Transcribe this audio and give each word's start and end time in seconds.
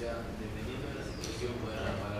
Ya, 0.00 0.14
dependiendo 0.38 0.86
de 0.86 0.94
la 0.94 1.04
situación, 1.04 1.54
puede 1.58 1.74
haber 1.76 2.17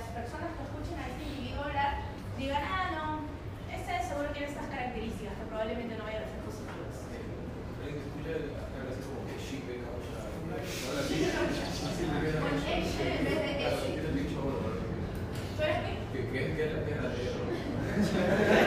las 0.00 0.16
personas 0.16 0.48
que 0.56 0.64
escuchen 0.64 0.96
a 0.96 1.12
este 1.12 1.28
individuo 1.28 1.68
hablar 1.68 2.08
digan, 2.40 2.64
ah, 2.64 2.88
no, 2.96 3.28
este 3.68 4.00
seguro 4.00 4.32
tiene 4.32 4.48
estas 4.48 4.64
características 4.72 5.36
que 5.36 5.44
probablemente 5.44 5.92
no 6.00 6.08
vaya 6.08 6.24
a 6.24 6.26
ser 6.32 6.40
positivas. 6.40 7.04
Que? 7.04 7.20
La 16.70 16.84
tierra 16.84 17.08
de 17.08 18.50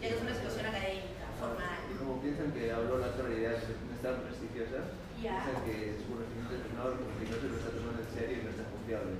ya 0.00 0.08
que 0.08 0.14
es 0.14 0.22
una 0.22 0.34
situación 0.34 0.66
académica, 0.66 1.26
formal. 1.38 1.78
Y 1.90 1.94
como 1.98 2.20
piensan 2.20 2.52
que 2.52 2.72
habló 2.72 2.98
la 2.98 3.12
otra 3.14 3.28
idea, 3.30 3.56
no 3.58 3.92
es 3.94 4.02
tan 4.02 4.22
prestigiosa, 4.22 4.94
piensan 5.18 5.58
que 5.66 5.98
su 5.98 6.04
conocimiento 6.06 6.52
es 6.54 6.62
menor 6.70 6.90
porque 7.02 7.24
no 7.26 7.36
se 7.36 7.48
lo 7.48 7.56
está 7.58 7.70
tomando 7.74 8.00
en 8.02 8.10
serio 8.10 8.34
y 8.38 8.44
no 8.46 8.50
está 8.54 8.64
confiable. 8.70 9.12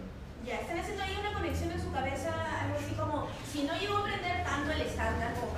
Ya, 0.47 0.63
están 0.63 0.79
haciendo 0.79 1.03
ahí 1.03 1.17
una 1.19 1.35
conexión 1.35 1.71
en 1.73 1.83
su 1.83 1.91
cabeza, 1.93 2.31
algo 2.33 2.79
así 2.79 2.95
como, 2.95 3.29
si 3.45 3.67
no 3.67 3.75
llego 3.77 3.99
a 3.99 4.01
aprender 4.07 4.45
tanto 4.47 4.71
el 4.71 4.81
estándar 4.81 5.35
como 5.35 5.53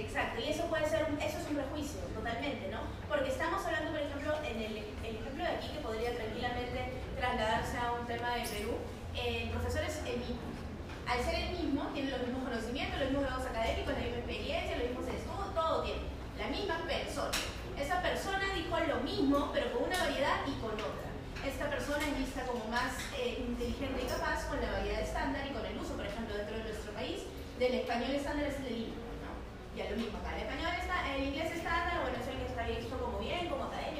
Exacto. 0.00 0.40
y 0.40 0.48
eso 0.48 0.64
puede 0.66 0.88
ser, 0.88 1.06
eso 1.20 1.38
es 1.38 1.46
un 1.48 1.56
prejuicio, 1.56 2.00
totalmente, 2.14 2.68
¿no? 2.70 2.80
Porque 3.08 3.28
estamos 3.28 3.64
hablando, 3.66 3.90
por 3.92 4.00
ejemplo, 4.00 4.32
en 4.48 4.56
el, 4.56 4.76
el 5.04 5.16
ejemplo 5.20 5.44
de 5.44 5.50
aquí 5.50 5.68
que 5.68 5.84
podría 5.84 6.16
tranquilamente 6.16 7.04
trasladarse 7.18 7.76
a 7.76 7.92
un 7.92 8.06
tema 8.06 8.36
de 8.36 8.48
Perú, 8.48 8.72
eh, 9.14 9.50
profesores 9.52 10.00
en 10.06 10.22
al 11.06 11.20
ser 11.20 11.34
el 11.34 11.50
mismo, 11.58 11.90
tienen 11.92 12.12
los 12.12 12.22
mismos 12.22 12.48
conocimientos, 12.48 13.00
los 13.00 13.10
mismos 13.10 13.26
grados 13.26 13.46
académicos, 13.46 13.92
la 13.92 14.00
misma 14.00 14.18
experiencia, 14.18 14.78
los 14.78 14.88
mismos 14.88 15.06
estudios, 15.12 15.54
todo 15.54 15.82
tiene. 15.82 16.00
La 16.38 16.48
misma 16.48 16.78
persona. 16.88 17.36
Esa 17.76 18.00
persona 18.00 18.54
dijo 18.54 18.72
lo 18.88 19.00
mismo, 19.04 19.50
pero 19.52 19.72
con 19.72 19.84
una 19.84 19.98
variedad 19.98 20.40
y 20.46 20.52
con 20.60 20.72
otra 20.72 21.11
esta 21.44 21.68
persona 21.68 21.98
es 22.06 22.18
vista 22.18 22.46
como 22.46 22.64
más 22.66 22.94
eh, 23.18 23.42
inteligente 23.42 24.02
y 24.02 24.06
capaz 24.06 24.46
con 24.46 24.60
la 24.60 24.70
variedad 24.70 25.00
estándar 25.02 25.42
y 25.46 25.52
con 25.52 25.66
el 25.66 25.76
uso, 25.76 25.94
por 25.94 26.06
ejemplo, 26.06 26.36
dentro 26.36 26.56
de 26.56 26.64
nuestro 26.64 26.92
país, 26.92 27.26
del 27.58 27.74
español 27.82 28.10
estándar 28.14 28.46
es 28.46 28.56
el 28.62 28.94
inglés, 28.94 29.18
¿no? 29.22 29.34
Ya 29.76 29.90
lo 29.90 29.96
mismo 29.96 30.18
acá, 30.18 30.36
el 30.36 30.42
español 30.46 30.70
está, 30.78 31.14
el 31.14 31.24
inglés 31.34 31.50
estándar, 31.50 32.02
bueno, 32.02 32.16
es 32.18 32.28
el 32.30 32.38
que 32.38 32.46
está 32.46 32.62
visto 32.66 32.94
como 32.98 33.18
bien, 33.18 33.48
como 33.48 33.64
académico, 33.64 33.91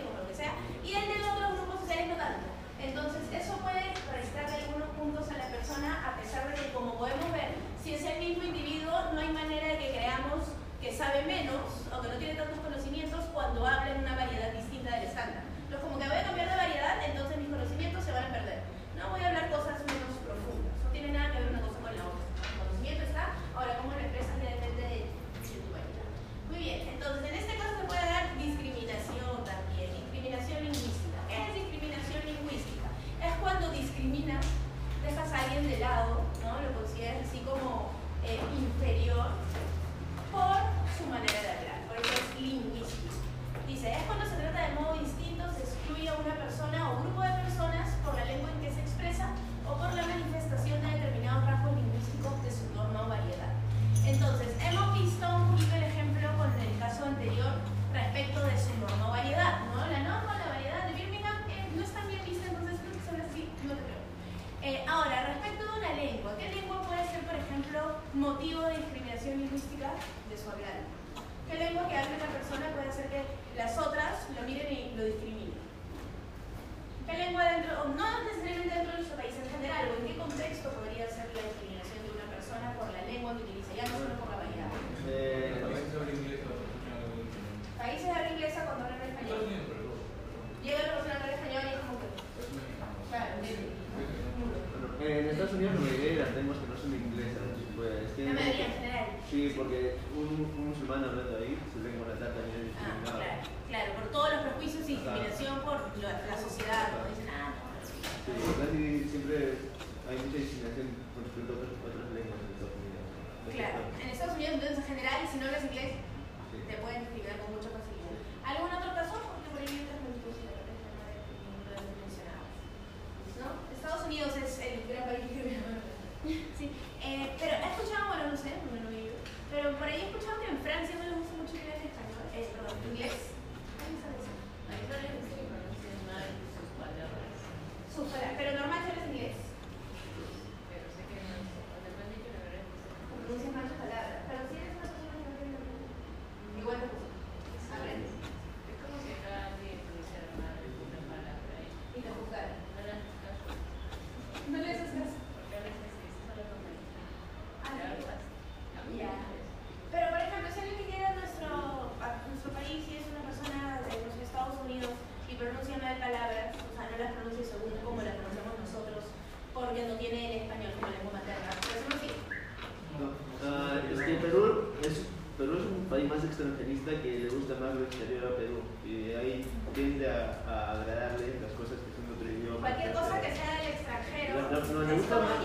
agradable 180.72 181.40
las 181.42 181.52
cosas 181.52 181.76
que 181.82 181.90
son 181.92 182.04
de 182.08 182.12
otro 182.16 182.28
idioma. 182.28 182.60
Cualquier 182.60 182.92
cosa 182.92 183.20
que 183.20 183.30
sea 183.32 183.50
del 183.60 183.68
extranjero. 183.76 184.30
No, 184.40 184.84
no, 184.84 184.94
gusta 184.96 185.16
más. 185.20 185.38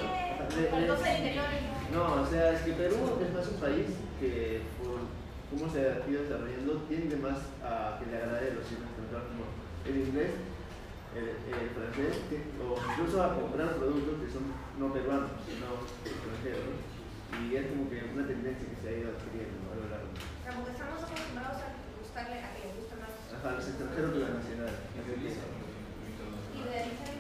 No, 1.92 2.22
o 2.22 2.26
sea, 2.26 2.54
es 2.54 2.62
que 2.62 2.74
Perú 2.74 2.98
es 3.22 3.34
más 3.34 3.48
un 3.48 3.60
país 3.60 3.88
que 4.20 4.62
por 4.80 5.08
cómo 5.50 5.72
se 5.72 5.80
ha 5.80 6.04
ido 6.08 6.24
desarrollando 6.24 6.84
tiende 6.88 7.16
más 7.18 7.40
a 7.63 8.00
que 8.00 8.12
le 8.12 8.18
agrade 8.18 8.56
los 8.56 8.68
idiomas 8.68 8.92
extranjeros 9.00 9.58
el 9.88 9.98
inglés, 10.04 10.32
el, 11.16 11.70
francés, 11.72 12.20
o 12.60 12.76
incluso 12.76 13.24
a 13.24 13.36
comprar 13.36 13.76
productos 13.80 14.20
que 14.20 14.30
son 14.30 14.52
no 14.78 14.92
peruanos, 14.92 15.32
sino 15.48 15.88
extranjeros. 16.04 16.76
Y 17.40 17.56
es 17.56 17.68
como 17.72 17.90
que 17.90 18.04
una 18.13 18.28
tendencia 18.28 18.68
que 18.68 18.76
se 18.76 18.88
ha 18.88 19.00
ido 19.00 19.12
adquiriendo 19.16 19.63
a 19.72 19.76
lo 19.80 19.86
largo. 19.88 20.12
Como 20.44 20.66
que 20.66 20.72
estamos 20.72 21.04
acostumbrados 21.04 21.60
a 21.63 21.68
gustarle 22.00 22.40
a 22.44 22.52
que 22.56 22.68
le 22.68 22.74
gusta 22.80 22.96
Ajá, 23.36 23.52
los 23.56 23.68
extranjeros 23.68 24.13
que 24.13 24.20
la 24.20 24.30
nacional. 24.30 24.76
Y 24.96 26.63
realizan 26.63 27.16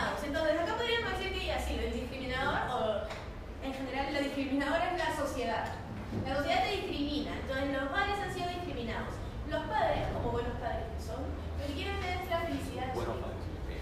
discriminados. 0.00 0.24
Entonces, 0.24 0.60
acá 0.60 0.76
podríamos 0.76 1.10
decir 1.18 1.32
que 1.32 1.46
ya 1.46 1.58
sí, 1.58 1.78
el 1.78 1.92
discriminador, 1.92 2.58
o 2.70 3.66
en 3.66 3.74
general, 3.74 4.12
la 4.12 4.20
discriminadora 4.20 4.92
es 4.92 4.98
la 4.98 5.16
sociedad. 5.16 5.64
La 6.26 6.36
sociedad 6.36 6.64
te 6.64 6.70
discrimina, 6.70 7.30
entonces 7.36 7.72
los 7.72 7.88
padres 7.90 8.16
han 8.18 8.34
sido 8.34 8.48
discriminados. 8.48 9.14
Los 9.48 9.62
padres, 9.66 10.08
como 10.14 10.30
buenos 10.32 10.54
padres 10.58 10.86
que 10.94 11.02
son, 11.02 11.22
lo 11.22 11.66
que 11.66 11.74
quieren 11.74 11.98
es 12.02 12.30
la 12.30 12.40
felicidad 12.40 12.86
de 12.86 12.94
su 12.94 13.02
hijo. 13.02 13.30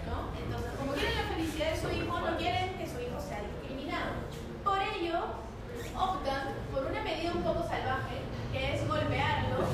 ¿no? 0.09 0.17
Entonces, 0.37 0.71
como 0.77 0.93
quieren 0.93 1.15
la 1.15 1.27
felicidad 1.29 1.69
de 1.71 1.77
su 1.77 1.89
hijo, 1.93 2.13
no 2.19 2.37
quieren 2.37 2.73
que 2.77 2.85
su 2.85 2.97
hijo 3.01 3.17
sea 3.21 3.41
discriminado. 3.45 4.25
Por 4.63 4.79
ello, 4.81 5.41
optan 5.95 6.53
por 6.73 6.85
una 6.85 7.01
medida 7.01 7.33
un 7.33 7.43
poco 7.43 7.63
salvaje, 7.65 8.21
que 8.51 8.75
es 8.75 8.87
golpearlo 8.87 9.65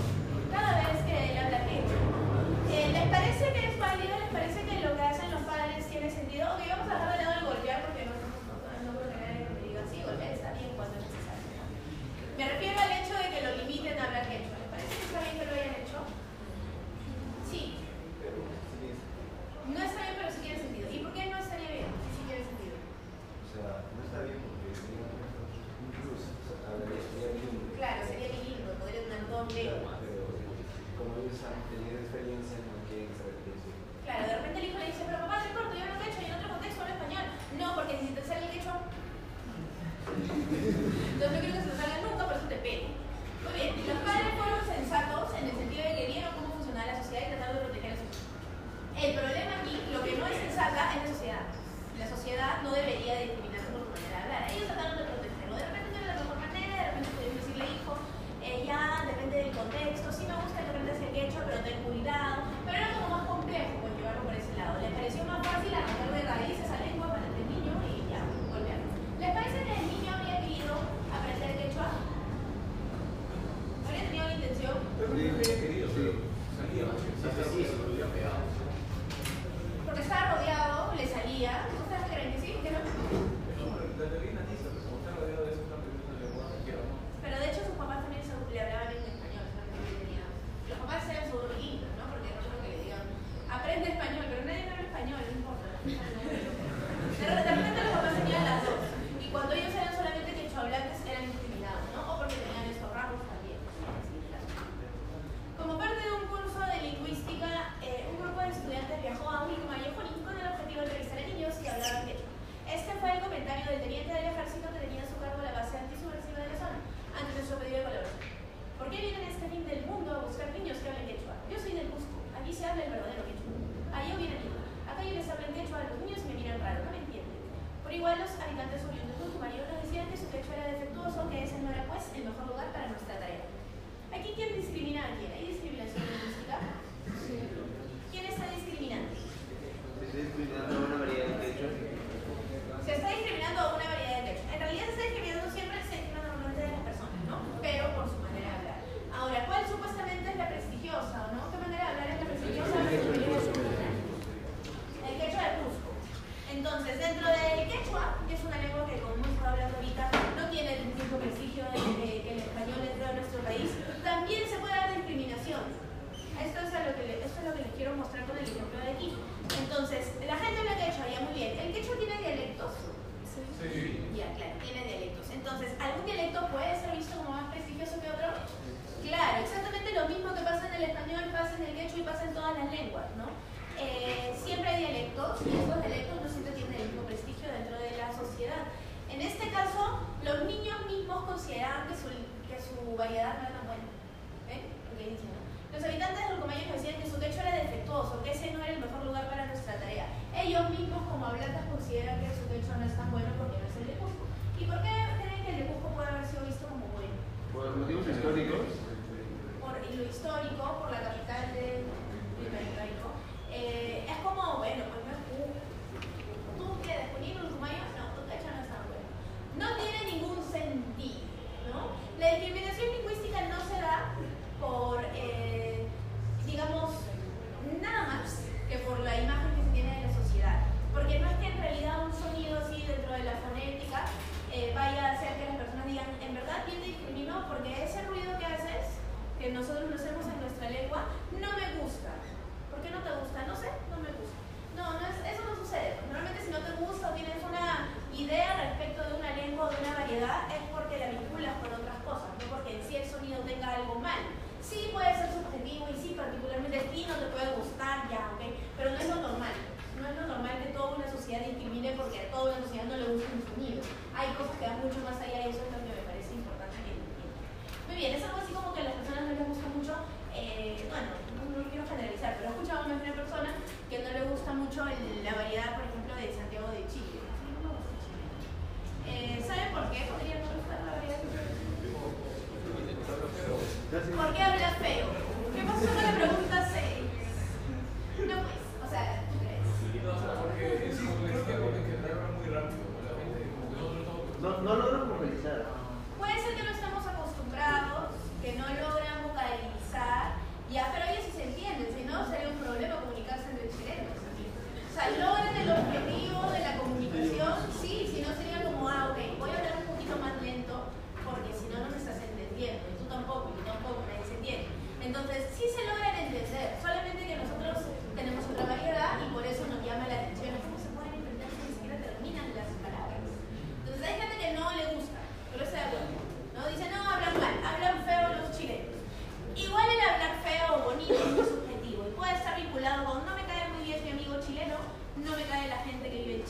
cada 0.52 0.80
vez 0.80 1.00
que 1.08 1.16
él 1.32 1.38
habla. 1.38 1.60
Eh, 2.76 2.90
¿Les 2.92 3.08
parece 3.08 3.54
que 3.54 3.75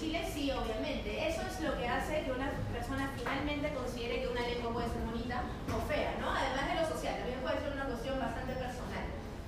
difíciles, 0.06 0.34
sí, 0.34 0.52
obviamente. 0.52 1.28
Eso 1.28 1.42
es 1.42 1.60
lo 1.62 1.78
que 1.78 1.88
hace 1.88 2.24
que 2.24 2.32
una 2.32 2.52
persona 2.72 3.12
finalmente 3.18 3.74
considere 3.74 4.22
que 4.22 4.28
una 4.28 4.42
lengua 4.42 4.74
puede 4.74 4.90
ser 4.90 5.02
bonita 5.02 5.42
o 5.74 5.82
fea, 5.90 6.14
¿no? 6.22 6.30
Además 6.30 6.68
de 6.70 6.76
lo 6.82 6.86
social, 6.88 7.18
también 7.18 7.40
puede 7.42 7.60
ser 7.60 7.74
una 7.74 7.86
cuestión 7.86 8.20
bastante 8.20 8.54
personal. 8.54 9.06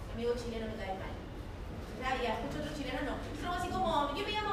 Mi 0.07 0.23
amigo 0.25 0.33
chileno 0.33 0.65
me 0.67 0.75
cae 0.81 0.97
mal. 0.97 1.13
Ah, 2.01 2.17
ya, 2.21 2.41
escucho 2.41 2.63
otro 2.65 2.73
chileno, 2.73 3.01
no. 3.05 3.15
Es 3.21 3.41
algo 3.45 3.57
así 3.57 3.69
como, 3.69 4.15
yo 4.17 4.25
me 4.25 4.31
llamo 4.33 4.46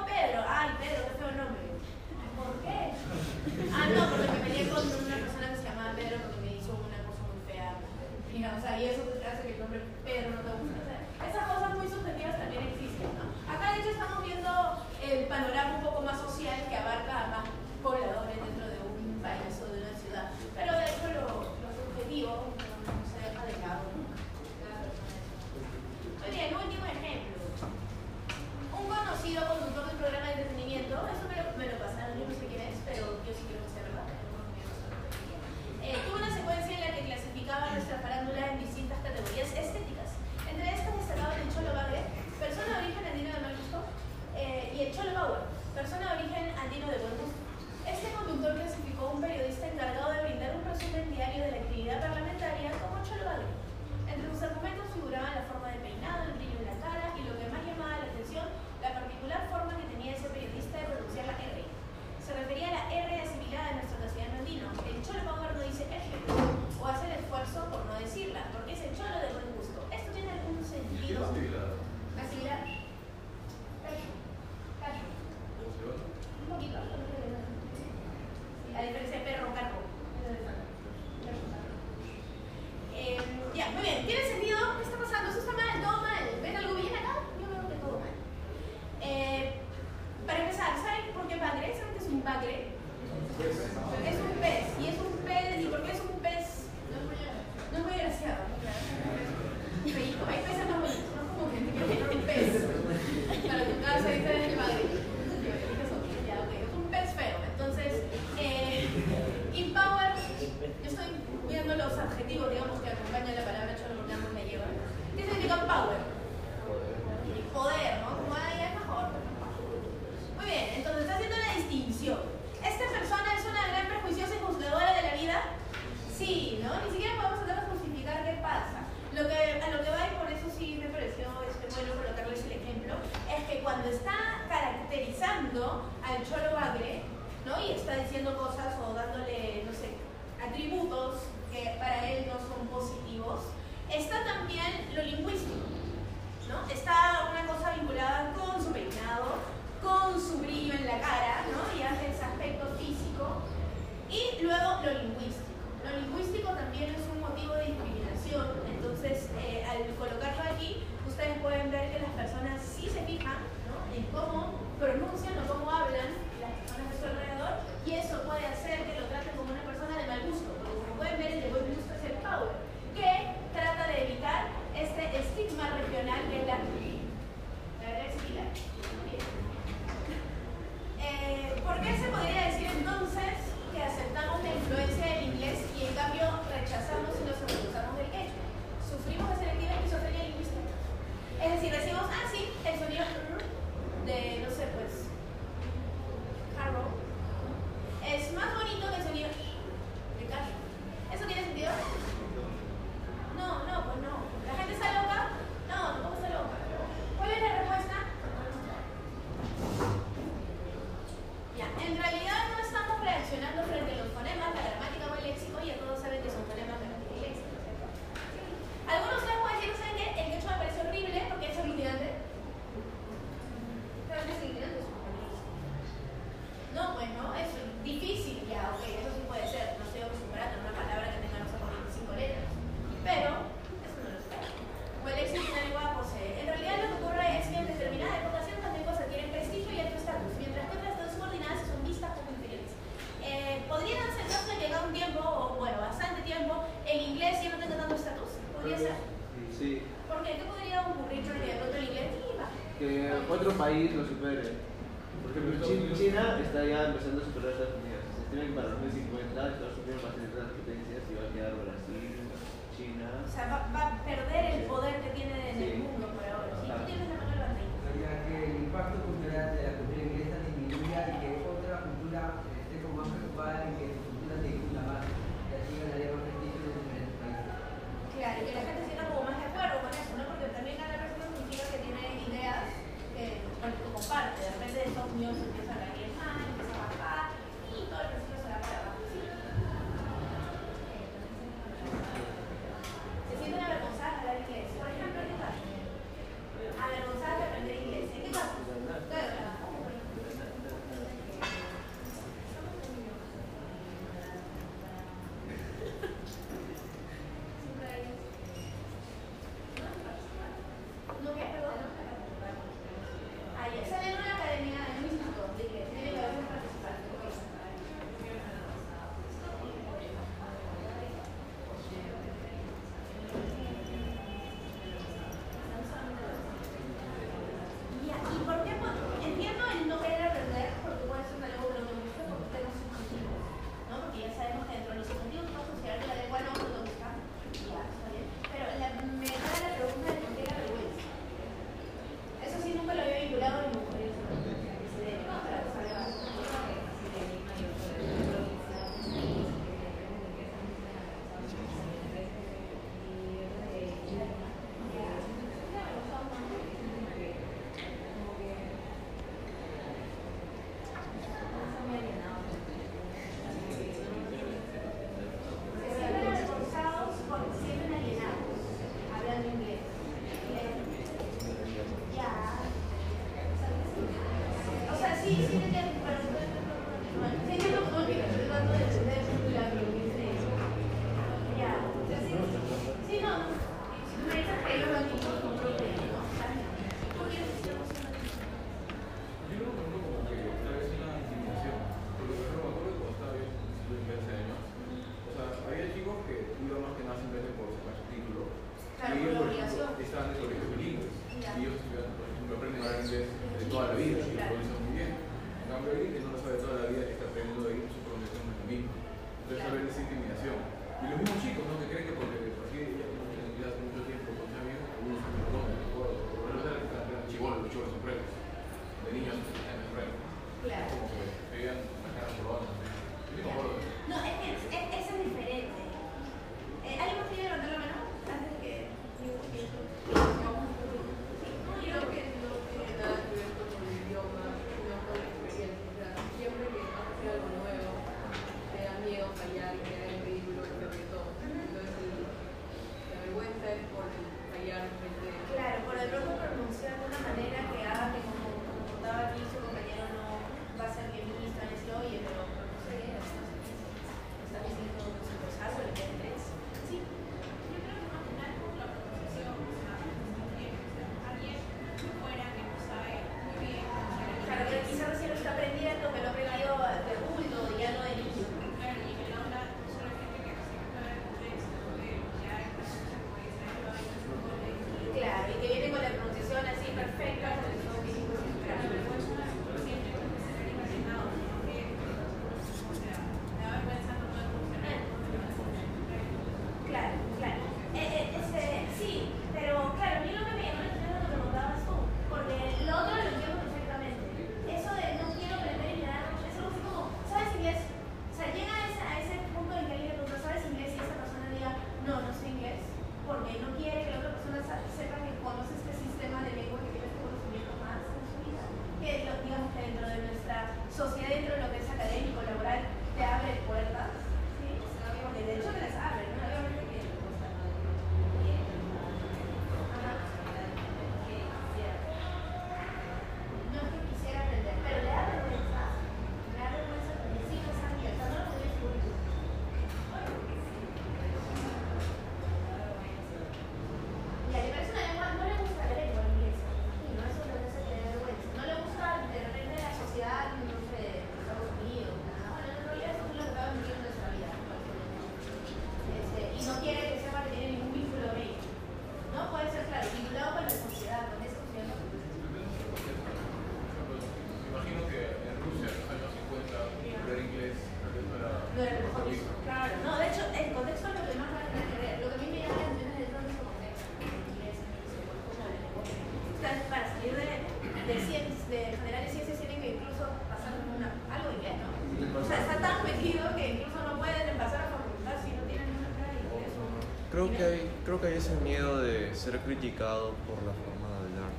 que 578.25 578.31
hay 578.31 578.39
ese 578.39 578.57
miedo 578.63 579.03
de 579.03 579.35
ser 579.35 579.59
criticado 579.61 580.33
por 580.47 580.57
la 580.63 580.73
forma 580.73 581.09
de 581.09 581.27
hablar. 581.27 581.51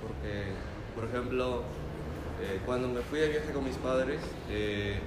Porque, 0.00 0.44
por 0.94 1.04
ejemplo, 1.08 1.62
eh, 2.40 2.60
cuando 2.64 2.86
me 2.86 3.00
fui 3.00 3.18
de 3.18 3.28
viaje 3.30 3.50
con 3.52 3.64
mis 3.64 3.76
padres, 3.76 4.20
eh, 4.48 5.00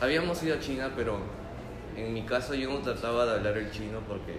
habíamos 0.00 0.42
ido 0.42 0.56
a 0.56 0.60
China, 0.60 0.92
pero 0.94 1.20
en 1.96 2.12
mi 2.12 2.22
caso 2.24 2.54
yo 2.54 2.70
no 2.70 2.80
trataba 2.80 3.24
de 3.24 3.32
hablar 3.32 3.56
el 3.56 3.70
chino 3.70 4.00
porque 4.06 4.38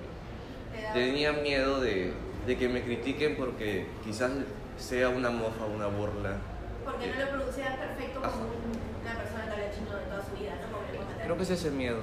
tenía 0.93 1.31
miedo 1.31 1.79
de, 1.79 2.13
de 2.45 2.57
que 2.57 2.69
me 2.69 2.83
critiquen 2.83 3.35
porque 3.37 3.87
quizás 4.03 4.31
sea 4.77 5.09
una 5.09 5.31
mofa, 5.31 5.65
una 5.65 5.87
burla. 5.87 6.37
Porque 6.85 7.07
no 7.07 7.25
lo 7.25 7.29
producías 7.31 7.75
perfecto 7.75 8.21
como 8.21 8.51
una 9.01 9.17
persona 9.17 9.45
que 9.45 9.51
habla 9.51 9.71
chino 9.73 9.95
de 9.95 10.05
toda 10.05 10.23
su 10.23 10.39
vida, 10.39 10.53
¿no? 10.61 11.23
Creo 11.23 11.37
que 11.37 11.43
es 11.43 11.49
ese 11.49 11.71
miedo. 11.71 12.01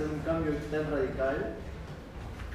hacer 0.00 0.16
un 0.16 0.20
cambio 0.24 0.52
tan 0.72 0.90
radical, 0.90 1.36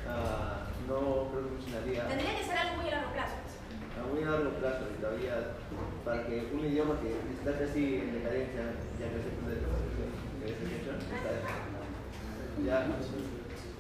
uh, 0.10 0.90
no 0.90 1.30
creo 1.30 1.44
que 1.46 1.54
funcionaría. 1.62 2.08
Tendría 2.08 2.38
que 2.38 2.44
ser 2.44 2.58
algo 2.58 2.82
muy 2.82 2.90
a 2.90 2.96
largo 2.98 3.14
plazo. 3.14 3.38
A 3.96 4.04
muy 4.10 4.26
largo 4.26 4.50
plazo, 4.58 4.82
y 4.90 5.02
todavía 5.02 5.54
para 6.04 6.26
que 6.26 6.50
un 6.54 6.66
idioma 6.66 6.98
que 7.02 7.14
está 7.38 7.54
casi 7.54 8.02
en 8.02 8.14
decadencia, 8.18 8.82
ya 8.98 9.08
que 9.14 9.22
se 9.22 9.30
puede 9.38 9.62
ya, 12.66 12.88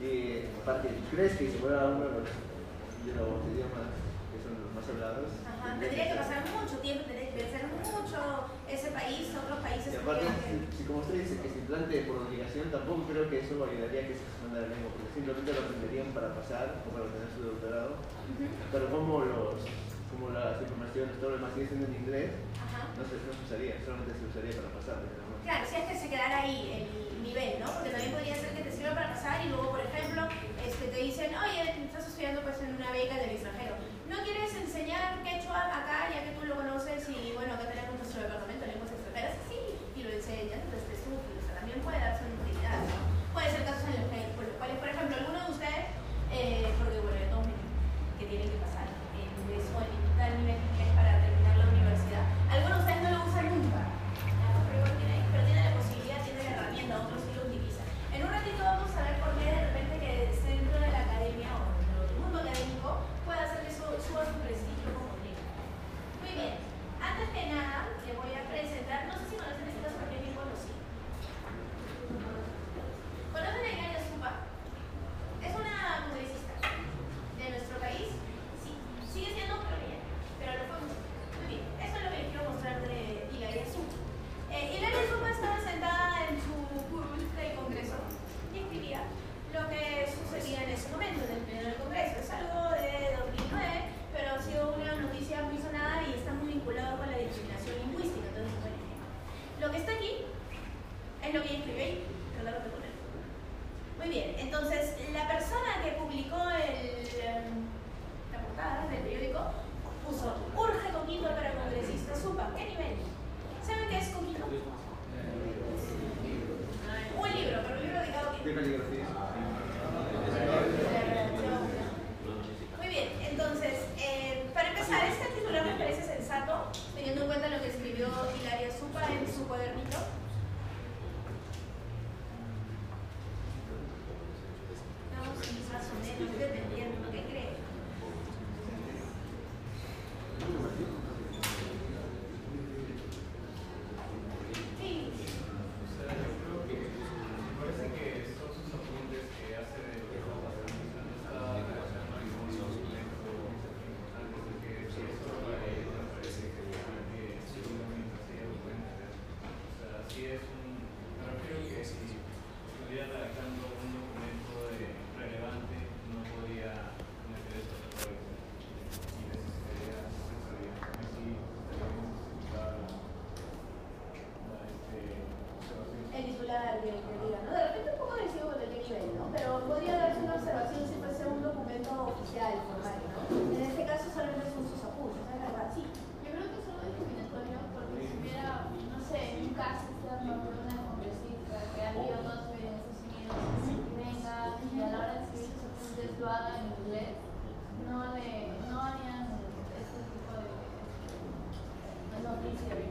y 0.01 0.45
para 0.66 0.82
que 0.82 0.89
crezca 1.09 1.43
y 1.43 1.51
se 1.51 1.57
vuelva 1.57 1.89
uno 1.89 2.05
de 2.05 2.11
los, 2.22 2.30
idiomas 3.05 3.89
que 4.30 4.38
son 4.43 4.61
los 4.61 4.70
más 4.76 4.86
hablados. 4.89 5.32
Ajá, 5.41 5.80
tendría 5.80 6.11
que 6.11 6.20
pasar 6.20 6.43
mucho 6.53 6.78
tiempo, 6.84 7.05
tendría 7.05 7.32
que 7.32 7.41
pensar 7.41 7.74
mucho 7.94 8.50
ese 8.70 8.90
país, 8.92 9.30
otros 9.36 9.60
países. 9.60 9.94
Y 9.94 9.98
aparte, 9.98 10.26
si, 10.26 10.78
si, 10.78 10.84
como 10.84 11.00
usted 11.00 11.22
dice 11.22 11.42
que 11.42 11.50
se 11.50 11.60
implante 11.60 12.02
por 12.10 12.18
obligación, 12.26 12.72
tampoco 12.72 13.06
creo 13.10 13.30
que 13.30 13.40
eso 13.42 13.54
ayudaría 13.62 14.02
a 14.02 14.08
que 14.10 14.16
se 14.18 14.26
expanda 14.26 14.62
la 14.62 14.70
lengua, 14.74 14.90
porque 14.94 15.14
simplemente 15.14 15.54
lo 15.54 15.62
aprenderían 15.62 16.10
para 16.14 16.34
pasar 16.34 16.82
o 16.86 16.90
para 16.90 17.06
obtener 17.06 17.30
su 17.36 17.42
doctorado. 17.44 17.92
Uh 18.02 18.42
-huh. 18.42 18.50
Pero 18.72 18.86
como, 18.90 19.14
los, 19.26 19.62
como 20.10 20.30
las 20.34 20.62
informaciones, 20.62 21.20
todo 21.20 21.30
lo 21.34 21.38
demás 21.38 21.54
sigue 21.54 21.68
siendo 21.70 21.86
en 21.88 21.96
inglés, 21.96 22.30
no 22.98 23.04
se, 23.06 23.16
no 23.22 23.32
se 23.36 23.44
usaría, 23.46 23.74
solamente 23.86 24.14
se 24.18 24.26
usaría 24.26 24.54
para 24.58 24.72
pasar. 24.74 24.98
Claro, 25.46 25.64
si 25.70 25.76
es 25.78 25.86
que 25.86 25.96
se 25.96 26.10
quedara 26.10 26.42
ahí 26.42 26.90
el 26.90 27.22
nivel, 27.22 27.60
¿no? 27.62 27.70
Porque 27.70 27.94
también 27.94 28.12
podría 28.12 28.36
ser 28.36 28.50
que 28.58 28.64
te 28.66 28.72
sirva 28.72 28.96
para 28.96 29.14
pasar 29.14 29.46
y 29.46 29.50
luego, 29.50 29.70
por 29.70 29.82
ejemplo, 29.82 30.26
este, 30.58 30.88
te 30.90 30.98
dicen, 30.98 31.30
oye, 31.38 31.86
estás 31.86 32.08
estudiando 32.08 32.42
pues 32.42 32.58
en 32.62 32.74
una 32.74 32.90
beca 32.92 33.16
del 33.22 33.38
extranjero. 33.38 33.76
¿No 34.10 34.18
quieres 34.26 34.56
enseñar 34.56 35.22
quechua 35.22 35.70
acá 35.70 36.10
ya 36.10 36.24
que 36.26 36.34
tú 36.40 36.46
lo 36.48 36.56
conoces 36.56 37.08
y 37.10 37.34
bueno, 37.34 37.58
que 37.60 37.66
te 37.66 37.74
nuestro 38.16 38.32
departamento 38.32 38.63
de 38.63 38.72
lenguas 38.72 38.91
extranjeras, 38.95 39.36
sí, 39.51 39.59
y 39.91 40.03
lo 40.03 40.09
enseñan, 40.16 40.63
los 40.72 40.80
estudios 40.88 41.20
también 41.51 41.84
puede 41.84 41.99
darse 41.99 42.24
una 42.24 42.47
utilidad. 42.47 42.80
¿no? 42.88 42.95
Puede 43.36 43.51
ser 43.51 43.68
casos 43.68 43.84
en 43.91 43.99
los 43.99 44.07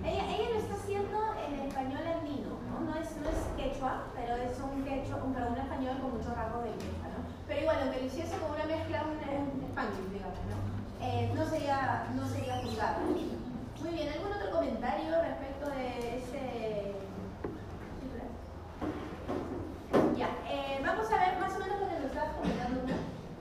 Ella, 0.05 0.25
ella, 0.37 0.51
lo 0.51 0.59
está 0.59 0.75
haciendo 0.75 1.19
en 1.47 1.67
español 1.67 2.03
andino, 2.07 2.59
¿no? 2.69 2.81
No 2.81 2.95
es, 3.01 3.17
no 3.17 3.29
es 3.31 3.41
quechua, 3.57 4.05
pero 4.15 4.37
es 4.37 4.53
un 4.61 4.85
quechua, 4.85 5.17
un, 5.25 5.35
un 5.35 5.59
español 5.59 5.99
con 6.01 6.13
muchos 6.19 6.35
rasgos 6.37 6.65
de 6.65 6.73
quechua, 6.73 7.09
¿no? 7.09 7.25
Pero 7.49 7.61
igual, 7.61 7.87
lo 7.87 7.93
que 7.93 8.01
una 8.53 8.65
mezcla, 8.65 9.05
un, 9.05 9.17
un 9.17 9.65
español, 9.65 10.13
digamos, 10.13 10.39
¿no? 10.51 10.59
Eh, 11.01 11.33
no 11.35 11.47
sería, 11.47 12.09
no 12.15 12.29
sería 12.29 12.59
juzgado. 12.63 13.34
Muy 13.85 13.93
bien, 13.93 14.09
¿algún 14.15 14.33
otro 14.33 14.51
comentario 14.51 15.13
respecto 15.21 15.69
de 15.69 16.17
ese? 16.17 16.95
Ya, 20.17 20.29
eh, 20.49 20.81
vamos 20.83 21.13
a 21.13 21.19
ver 21.19 21.39
más 21.39 21.55
o 21.55 21.59
menos 21.59 21.81
lo 21.81 21.89
que 21.91 21.95
nos 21.97 22.05
estabas 22.07 22.33
comentando 22.33 22.81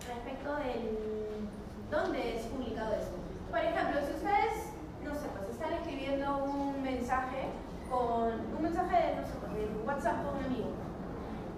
respecto 0.05 0.55
del 0.57 1.47
dónde 1.89 2.35
es 2.35 2.41
publicado 2.47 2.91
eso. 2.91 3.15
Por 3.49 3.59
ejemplo, 3.59 4.01
si 4.05 4.13
ustedes, 4.19 4.75
no 5.05 5.15
sé, 5.15 5.31
pues 5.31 5.49
están 5.49 5.71
escribiendo 5.79 6.43
un 6.43 6.83
mensaje 6.83 7.47
con 7.89 8.35
un 8.35 8.61
mensaje, 8.61 9.15
no 9.15 9.23
sé, 9.23 9.33
pues, 9.39 9.53
de 9.53 9.87
WhatsApp 9.87 10.25
con 10.25 10.39
un 10.39 10.43
amigo 10.43 10.71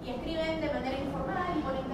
y 0.04 0.10
escriben 0.10 0.60
de 0.60 0.70
manera 0.72 0.96
informal 0.96 1.58
y 1.58 1.62
ponen 1.62 1.85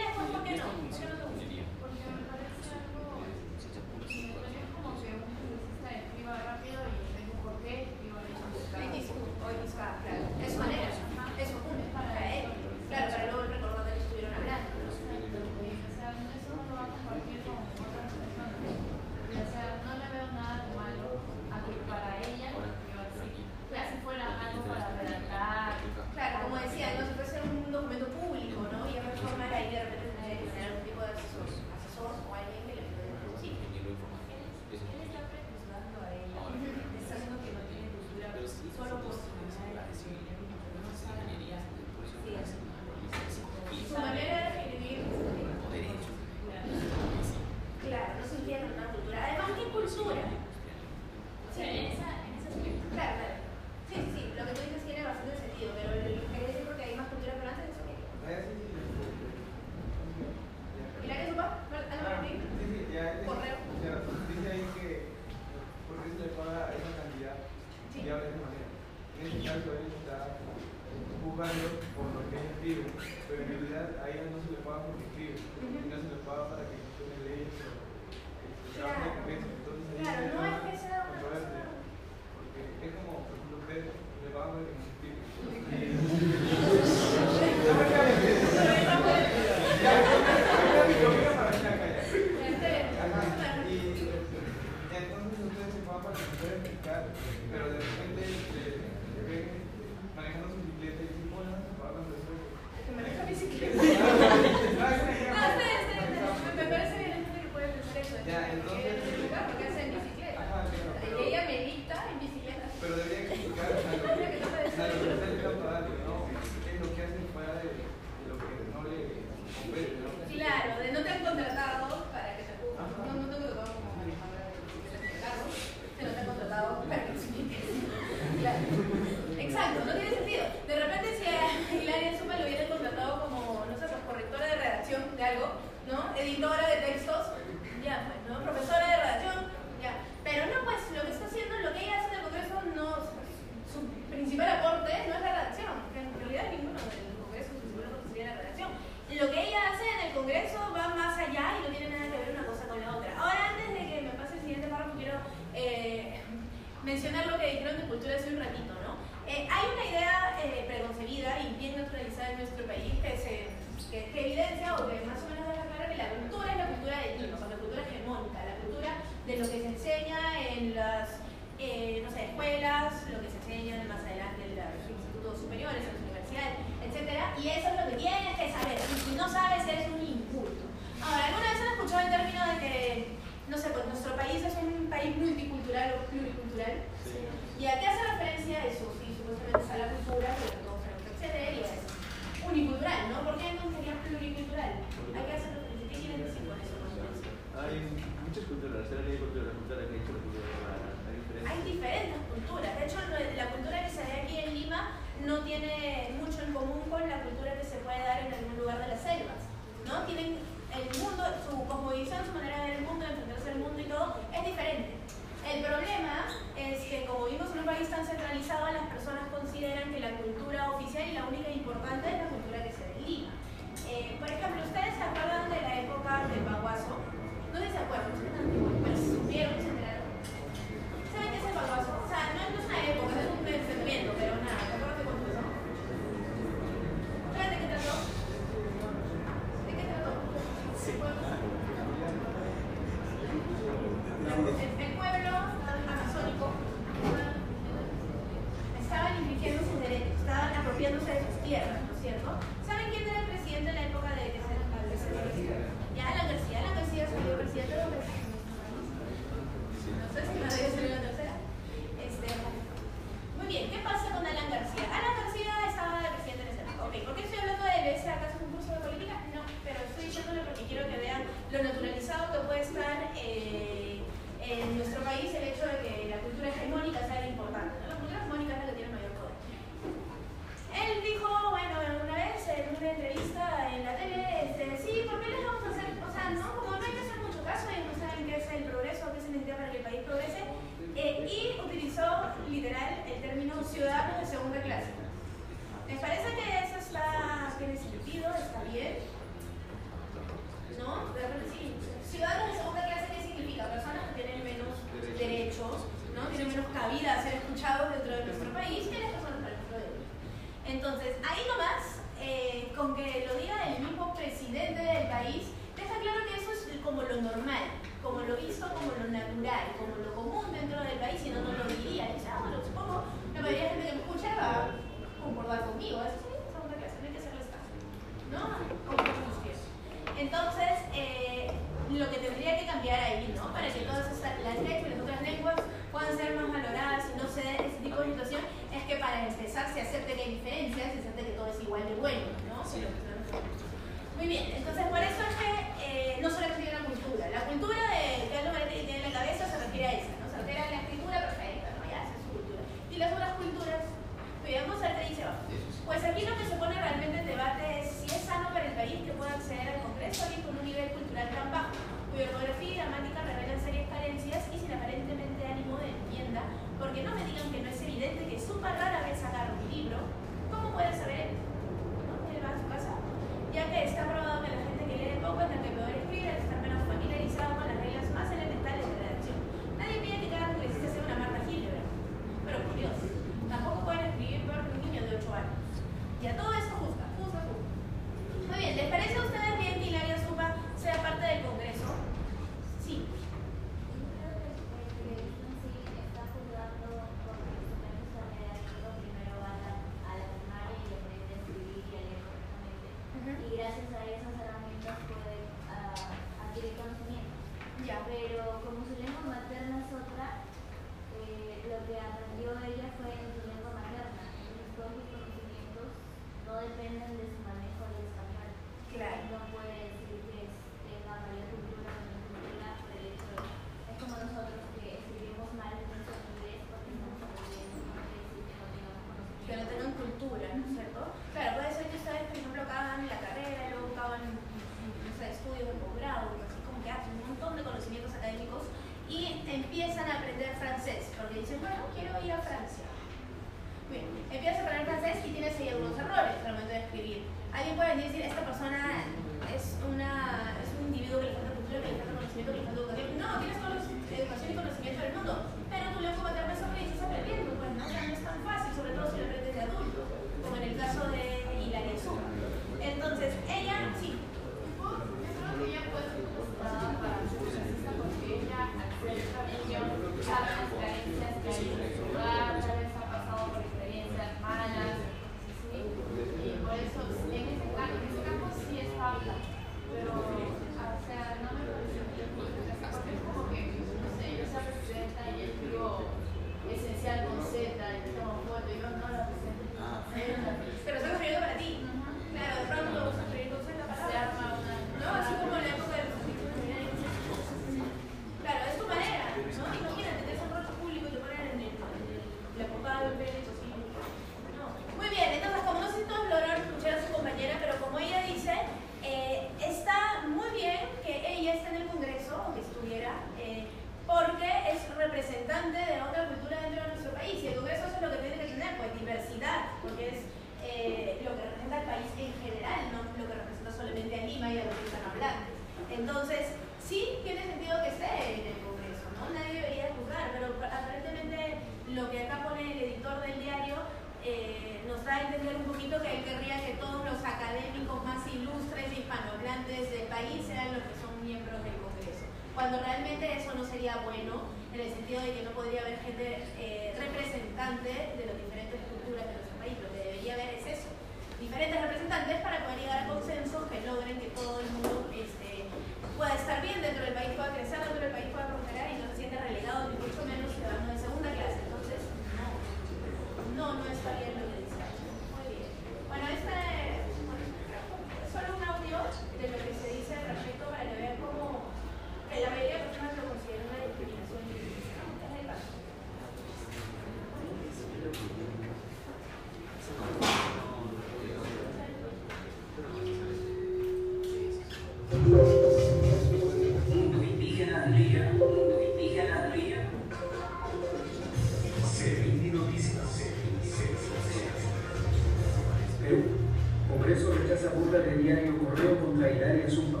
de 597.98 598.16
diario 598.16 598.52
Correo 598.58 599.04
contra 599.04 599.30
Hilaria 599.30 599.68
Zumba. 599.68 600.00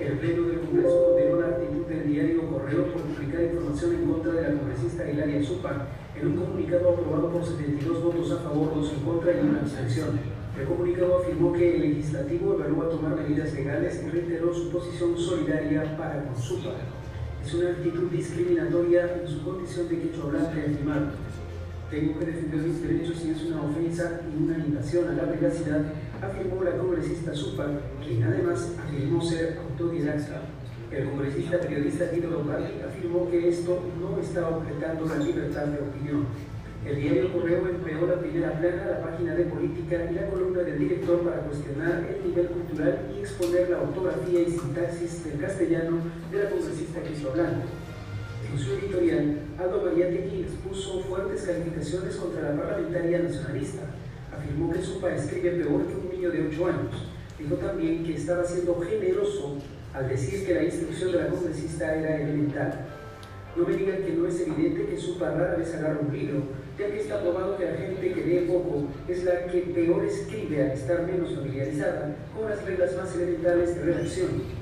El 0.00 0.18
Pleno 0.18 0.42
del 0.48 0.60
Congreso 0.60 1.04
condenó 1.04 1.40
la 1.40 1.48
actitud 1.48 1.86
del 1.86 2.06
diario 2.06 2.48
Correo 2.48 2.92
por 2.92 3.02
publicar 3.02 3.42
información 3.42 3.94
en 3.94 4.06
contra 4.06 4.32
de 4.32 4.42
la 4.42 4.58
congresista 4.58 5.10
Hilaria 5.10 5.42
Zumba 5.44 5.88
en 6.18 6.28
un 6.28 6.36
comunicado 6.36 6.90
aprobado 6.90 7.30
por 7.30 7.44
72 7.44 8.02
votos 8.02 8.32
a 8.32 8.36
favor, 8.38 8.74
2 8.74 8.92
en 8.92 9.00
contra 9.00 9.32
y 9.32 9.40
una 9.40 9.60
abstención. 9.60 10.18
El 10.58 10.66
comunicado 10.66 11.18
afirmó 11.18 11.52
que 11.52 11.76
el 11.76 11.82
legislativo 11.82 12.54
evalúa 12.54 12.88
tomar 12.88 13.14
medidas 13.14 13.52
legales 13.52 14.02
y 14.02 14.08
reiteró 14.08 14.54
su 14.54 14.70
posición 14.70 15.16
solidaria 15.16 15.94
para 15.98 16.24
con 16.24 16.36
Zumba. 16.36 16.72
Es 17.44 17.52
una 17.52 17.70
actitud 17.70 18.10
discriminatoria 18.10 19.20
en 19.20 19.28
su 19.28 19.42
condición 19.44 19.88
de 19.88 20.00
quechua 20.00 20.24
hablante 20.24 20.60
afirmaron. 20.60 21.10
Tengo 21.90 22.18
que 22.18 22.26
defender 22.26 22.60
mis 22.60 22.82
derechos 22.82 23.24
y 23.24 23.30
es 23.30 23.42
una 23.44 23.62
ofensa 23.62 24.20
y 24.28 24.42
una 24.42 24.58
invasión 24.58 25.08
a 25.08 25.14
la 25.14 25.32
privacidad, 25.32 25.80
afirmó 26.20 26.62
la 26.62 26.76
congresista 26.76 27.34
Zupa, 27.34 27.66
quien 28.04 28.24
además 28.24 28.74
afirmó 28.78 29.22
ser 29.22 29.58
autodidacta. 29.58 30.42
El 30.90 31.08
congresista 31.08 31.58
periodista 31.58 32.10
Guido 32.12 32.30
Lombardi 32.30 32.82
afirmó 32.86 33.30
que 33.30 33.48
esto 33.48 33.80
no 34.00 34.20
está 34.20 34.48
objetando 34.48 35.06
la 35.06 35.16
libertad 35.16 35.64
de 35.64 35.78
opinión. 35.78 36.26
El 36.84 36.96
diario 36.96 37.32
Correo 37.32 37.66
empleó 37.68 38.06
la 38.06 38.20
primera 38.20 38.52
plana, 38.58 38.86
la 38.86 39.02
página 39.02 39.34
de 39.34 39.44
política 39.44 40.10
y 40.10 40.14
la 40.14 40.28
columna 40.28 40.60
del 40.60 40.78
director 40.78 41.20
para 41.20 41.40
cuestionar 41.40 42.06
el 42.06 42.28
nivel 42.28 42.48
cultural 42.48 42.98
y 43.16 43.20
exponer 43.20 43.70
la 43.70 43.80
ortografía 43.80 44.40
y 44.40 44.50
sintaxis 44.50 45.24
del 45.24 45.40
castellano 45.40 45.98
de 46.30 46.44
la 46.44 46.50
congresista 46.50 47.00
Blanco. 47.34 47.87
Su 48.56 48.72
editorial, 48.72 49.40
Aldo 49.58 49.82
María 49.82 50.08
Tequil 50.08 50.46
expuso 50.46 51.00
fuertes 51.02 51.42
calificaciones 51.42 52.16
contra 52.16 52.50
la 52.50 52.56
parlamentaria 52.60 53.18
nacionalista. 53.20 53.82
Afirmó 54.36 54.72
que 54.72 54.80
Zupa 54.80 55.14
escribe 55.14 55.50
peor 55.50 55.86
que 55.86 55.94
un 55.94 56.10
niño 56.10 56.30
de 56.30 56.48
8 56.48 56.66
años. 56.66 57.08
Dijo 57.38 57.54
también 57.56 58.04
que 58.04 58.14
estaba 58.14 58.44
siendo 58.44 58.80
generoso 58.80 59.58
al 59.92 60.08
decir 60.08 60.46
que 60.46 60.54
la 60.54 60.64
instrucción 60.64 61.12
de 61.12 61.18
la 61.20 61.28
congresista 61.28 61.94
era 61.94 62.22
elemental. 62.22 62.86
No 63.54 63.66
me 63.66 63.76
digan 63.76 64.02
que 64.02 64.12
no 64.12 64.26
es 64.26 64.40
evidente 64.40 64.86
que 64.86 64.96
Zupa 64.96 65.30
rara 65.30 65.56
vez 65.56 65.74
agarra 65.74 66.00
un 66.00 66.16
libro, 66.16 66.42
ya 66.78 66.86
que 66.86 67.00
está 67.00 67.20
probado 67.20 67.56
que 67.56 67.64
la 67.64 67.76
gente 67.76 68.12
que 68.12 68.24
lee 68.24 68.46
poco 68.48 68.86
es 69.08 69.24
la 69.24 69.46
que 69.46 69.60
peor 69.60 70.04
escribe 70.04 70.62
al 70.64 70.70
estar 70.70 71.06
menos 71.06 71.34
familiarizada 71.34 72.16
con 72.34 72.48
las 72.48 72.64
reglas 72.64 72.96
más 72.96 73.14
elementales 73.14 73.76
de 73.76 73.82
redacción. 73.82 74.57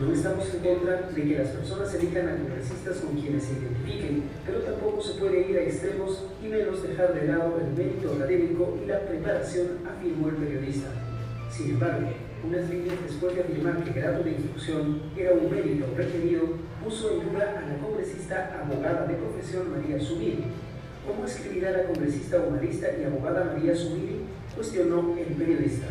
No 0.00 0.14
estamos 0.14 0.48
en 0.54 0.60
contra 0.60 1.10
de 1.14 1.22
que 1.22 1.38
las 1.38 1.48
personas 1.48 1.94
elijan 1.94 2.26
a 2.26 2.36
congresistas 2.36 2.96
con 3.04 3.20
quienes 3.20 3.44
se 3.44 3.52
identifiquen, 3.52 4.22
pero 4.46 4.60
tampoco 4.60 5.02
se 5.02 5.20
puede 5.20 5.50
ir 5.50 5.58
a 5.58 5.62
extremos 5.62 6.24
y 6.42 6.48
menos 6.48 6.82
dejar 6.82 7.12
de 7.12 7.28
lado 7.28 7.60
el 7.60 7.76
mérito 7.76 8.14
académico 8.14 8.78
y 8.82 8.88
la 8.88 9.00
preparación, 9.00 9.66
afirmó 9.84 10.30
el 10.30 10.36
periodista. 10.36 10.88
Sin 11.50 11.72
embargo, 11.72 12.08
unas 12.42 12.70
líneas 12.70 12.96
después 13.06 13.34
de 13.34 13.42
afirmar 13.42 13.84
que 13.84 14.00
grado 14.00 14.24
de 14.24 14.30
instrucción 14.30 15.02
era 15.18 15.34
un 15.34 15.50
mérito 15.50 15.84
requerido, 15.94 16.44
puso 16.82 17.20
en 17.20 17.28
duda 17.28 17.60
a 17.60 17.68
la 17.68 17.78
congresista 17.78 18.58
abogada 18.64 19.06
de 19.06 19.14
profesión 19.16 19.70
María 19.70 20.00
Zubiri. 20.00 20.44
¿Cómo 21.06 21.26
escribirá 21.26 21.72
la 21.72 21.84
congresista 21.84 22.38
humanista 22.38 22.88
y 22.98 23.04
abogada 23.04 23.52
María 23.52 23.76
Zubiri? 23.76 24.20
Cuestionó 24.56 25.14
el 25.18 25.34
periodista. 25.34 25.88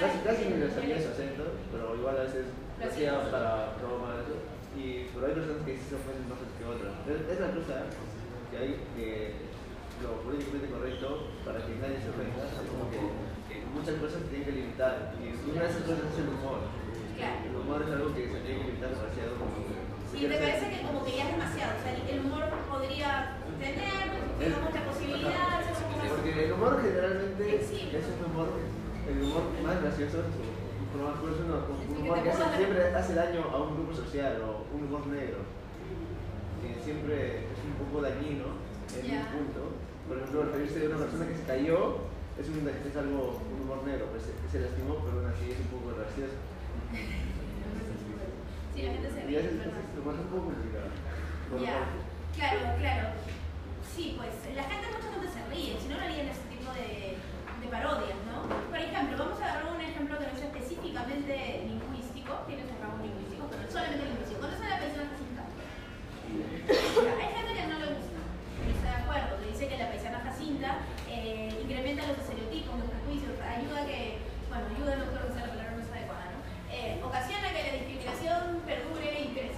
casi, 0.00 0.18
casi 0.22 0.42
ni 0.46 1.02
su 1.02 1.10
acento, 1.10 1.44
pero 1.72 1.94
igual 1.96 2.16
a 2.18 2.22
veces 2.22 2.46
lo 2.78 2.86
hacía 2.86 3.30
para 3.30 3.74
bromas 3.82 4.22
y 4.78 5.10
pero 5.10 5.26
hay 5.26 5.34
personas 5.34 5.66
que 5.66 5.74
sí 5.74 5.84
se 5.90 5.96
ofenden 5.98 6.30
más 6.30 6.38
que 6.38 6.64
otras. 6.64 6.94
Es, 7.10 7.18
es, 7.26 7.38
la 7.42 7.50
cosa 7.50 7.90
que 8.50 8.56
hay 8.56 8.70
que 8.94 9.48
lo 9.98 10.22
políticamente 10.22 10.70
correcto 10.70 11.34
para 11.42 11.58
que 11.58 11.74
nadie 11.82 11.98
se 11.98 12.14
ofenda, 12.14 12.46
Es 12.46 12.70
como 12.70 12.86
que, 12.86 13.02
muchas 13.74 13.98
cosas 13.98 14.22
se 14.22 14.28
tienen 14.30 14.46
que 14.46 14.54
limitar 14.54 15.12
y 15.18 15.34
una 15.50 15.66
de 15.66 15.68
esas 15.68 15.82
cosas 15.82 16.06
es 16.06 16.18
el 16.22 16.30
humor. 16.30 16.62
El 17.18 17.54
humor 17.58 17.82
es 17.82 17.90
algo 17.90 18.14
que 18.14 18.30
se 18.30 18.38
tiene 18.46 18.62
que 18.62 18.68
limitar 18.70 18.94
demasiado. 18.94 19.34
Y 20.14 20.22
me 20.26 20.38
parece 20.38 20.70
que 20.70 20.78
como 20.86 21.04
que 21.04 21.12
ya 21.18 21.24
es 21.26 21.32
demasiado, 21.34 21.72
o 21.74 21.82
sea, 21.82 21.92
el 21.98 22.20
humor 22.22 22.44
podría 22.70 23.38
tener, 23.58 24.06
digamos, 24.38 24.70
la 24.70 24.82
posibilidad, 24.86 25.58
porque 26.08 26.44
el 26.46 26.52
humor 26.52 26.80
generalmente 26.82 27.56
es 27.58 28.06
un 28.06 28.30
humor 28.30 28.48
el 29.08 29.22
humor 29.22 29.42
más 29.64 29.82
gracioso, 29.82 30.18
un 30.18 31.00
humor, 31.00 31.14
un 31.20 31.96
humor 31.96 32.22
que 32.22 32.32
siempre 32.32 32.94
hace 32.94 33.14
daño 33.14 33.44
a 33.52 33.62
un 33.62 33.74
grupo 33.74 33.94
social 33.94 34.40
o 34.42 34.64
un 34.74 34.84
humor 34.84 35.06
negro, 35.06 35.38
siempre 36.82 37.44
es 37.52 37.60
un 37.64 37.76
poco 37.84 38.00
dañino 38.00 38.56
en 38.96 39.04
un 39.04 39.26
punto. 39.28 39.60
Por 40.08 40.16
ejemplo, 40.16 40.42
referirse 40.44 40.80
de 40.80 40.88
una 40.88 41.04
persona 41.04 41.28
que 41.28 41.36
se 41.36 41.44
cayó 41.44 42.08
es, 42.40 42.48
un, 42.48 42.64
algo, 42.64 43.40
un 43.44 43.60
humor 43.60 43.84
negro, 43.84 44.08
pues 44.08 44.24
se, 44.24 44.60
lastimó, 44.60 45.04
pero 45.04 45.20
aún 45.20 45.28
así 45.28 45.52
es 45.52 45.60
un 45.60 45.68
poco 45.68 45.92
gracioso. 45.92 46.32
Sí, 48.72 48.82
la 48.82 48.92
gente 48.92 49.10
se 49.10 49.20
ríe. 49.26 49.32
Y 49.32 49.36
es, 49.36 49.52
un 49.52 50.32
poco 50.32 50.48
complicado. 50.48 50.88
Yeah. 51.60 51.92
Claro, 52.32 52.78
claro. 52.78 53.04
Sí, 53.84 54.16
pues 54.16 54.32
la 54.54 54.64
gente 54.64 54.86
muchas 54.88 55.12
veces 55.20 55.34
se 55.36 55.42
ríe, 55.52 55.76
si 55.76 55.88
no, 55.88 55.96
no 55.98 56.04
harían 56.04 56.28
ese 56.28 56.46
tipo 56.48 56.72
de 56.72 57.18
de 57.60 57.66
parodias, 57.68 58.18
¿no? 58.30 58.46
Por 58.70 58.78
ejemplo, 58.78 59.18
vamos 59.18 59.40
a 59.40 59.44
agarrar 59.44 59.74
un 59.74 59.80
ejemplo 59.80 60.18
que 60.18 60.26
no 60.26 60.32
es 60.32 60.42
específicamente 60.42 61.66
lingüístico, 61.66 62.32
tiene 62.46 62.62
sus 62.62 62.78
ramos 62.78 63.02
lingüístico, 63.02 63.50
pero 63.50 63.66
solamente 63.66 64.06
lingüístico. 64.06 64.38
¿Cuándo 64.40 64.58
la 64.58 64.78
paisana 64.78 65.10
jacinta? 65.10 65.42
Hay 67.18 67.28
gente 67.34 67.52
que 67.58 67.66
no 67.66 67.76
le 67.82 67.88
gusta, 67.98 68.20
no 68.22 68.70
está 68.70 68.88
de 68.88 69.00
acuerdo, 69.02 69.32
que 69.42 69.46
dice 69.50 69.68
que 69.68 69.78
la 69.78 69.88
paisana 69.90 70.20
jacinta 70.22 70.70
eh, 71.10 71.50
incrementa 71.62 72.06
los 72.06 72.18
estereotipos, 72.22 72.78
los 72.78 72.90
prejuicios, 72.94 73.34
ayuda 73.42 73.82
a 73.82 73.86
que, 73.86 74.22
bueno, 74.48 74.64
ayuda 74.70 74.92
a 74.94 74.96
no 75.02 75.10
creo 75.10 75.26
que 75.26 75.34
sea 75.34 75.46
la 75.46 75.54
palabra 75.58 75.74
más 75.74 75.90
adecuada, 75.90 76.26
¿no? 76.30 76.38
Eh, 76.70 77.00
ocasiona 77.02 77.48
que 77.50 77.62
la 77.66 77.72
discriminación 77.74 78.62
perdure 78.62 79.10
y 79.18 79.28
crezca 79.34 79.57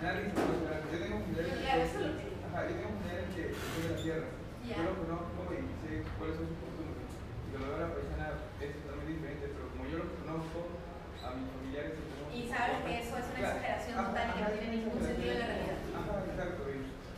yo 0.00 0.96
tengo 0.96 1.20
un 1.20 1.28
mundial 1.28 1.44
tengo 1.44 2.88
un 2.88 3.04
que 3.36 3.52
es 3.52 3.56
de 3.60 3.84
la 3.84 3.96
tierra. 4.00 4.28
Yo 4.64 4.80
lo 4.80 4.96
conozco 4.96 5.40
y 5.52 5.60
sé 5.76 6.08
cuáles 6.16 6.40
son 6.40 6.48
sus 6.48 6.56
costumbres. 6.56 7.04
Yo 7.52 7.60
lo 7.60 7.68
veo 7.68 7.76
a 7.76 7.84
la 7.84 7.92
paisana 7.92 8.48
es 8.64 8.80
totalmente 8.80 9.12
diferente, 9.12 9.52
pero 9.52 9.68
como 9.76 9.84
yo 9.92 10.00
lo 10.00 10.08
conozco, 10.24 10.58
a 11.20 11.36
mis 11.36 11.52
familiares 11.52 12.00
Y 12.32 12.48
sabes 12.48 12.80
que 12.80 12.92
eso 12.96 13.12
es 13.20 13.28
una 13.28 13.40
exageración 13.44 13.94
total 14.00 14.26
que 14.32 14.40
no 14.40 14.50
tiene 14.56 14.68
ningún 14.72 15.00
sentido 15.04 15.32
en 15.36 15.40
la 15.44 15.48
realidad. 15.52 15.78
Ajá, 15.92 16.14
exacto. 16.32 16.60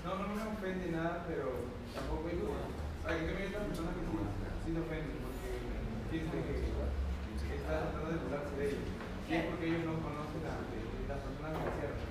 No, 0.02 0.10
no 0.18 0.26
me 0.34 0.42
ofende 0.42 0.90
nada, 0.90 1.22
pero 1.30 1.70
tampoco 1.94 2.26
es 2.26 2.34
como. 2.42 2.66
Hay 3.06 3.18
que 3.18 3.34
ver 3.34 3.46
estas 3.46 3.66
personas 3.66 3.94
que 3.94 4.02
sí 4.02 4.68
se 4.74 4.80
ofenden 4.82 5.22
porque 5.22 5.50
piensan 6.10 6.42
que 6.42 7.56
están 7.62 7.94
tratando 7.94 8.10
de 8.10 8.18
burlarse 8.26 8.54
de 8.58 8.64
ellos. 8.74 8.90
Y 9.30 9.34
es 9.34 9.44
porque 9.46 9.66
ellos 9.70 9.86
no 9.86 10.02
conocen 10.02 10.42
eh, 10.42 11.06
las 11.06 11.18
personas 11.22 11.50
que 11.62 11.70
hicieron. 11.70 12.01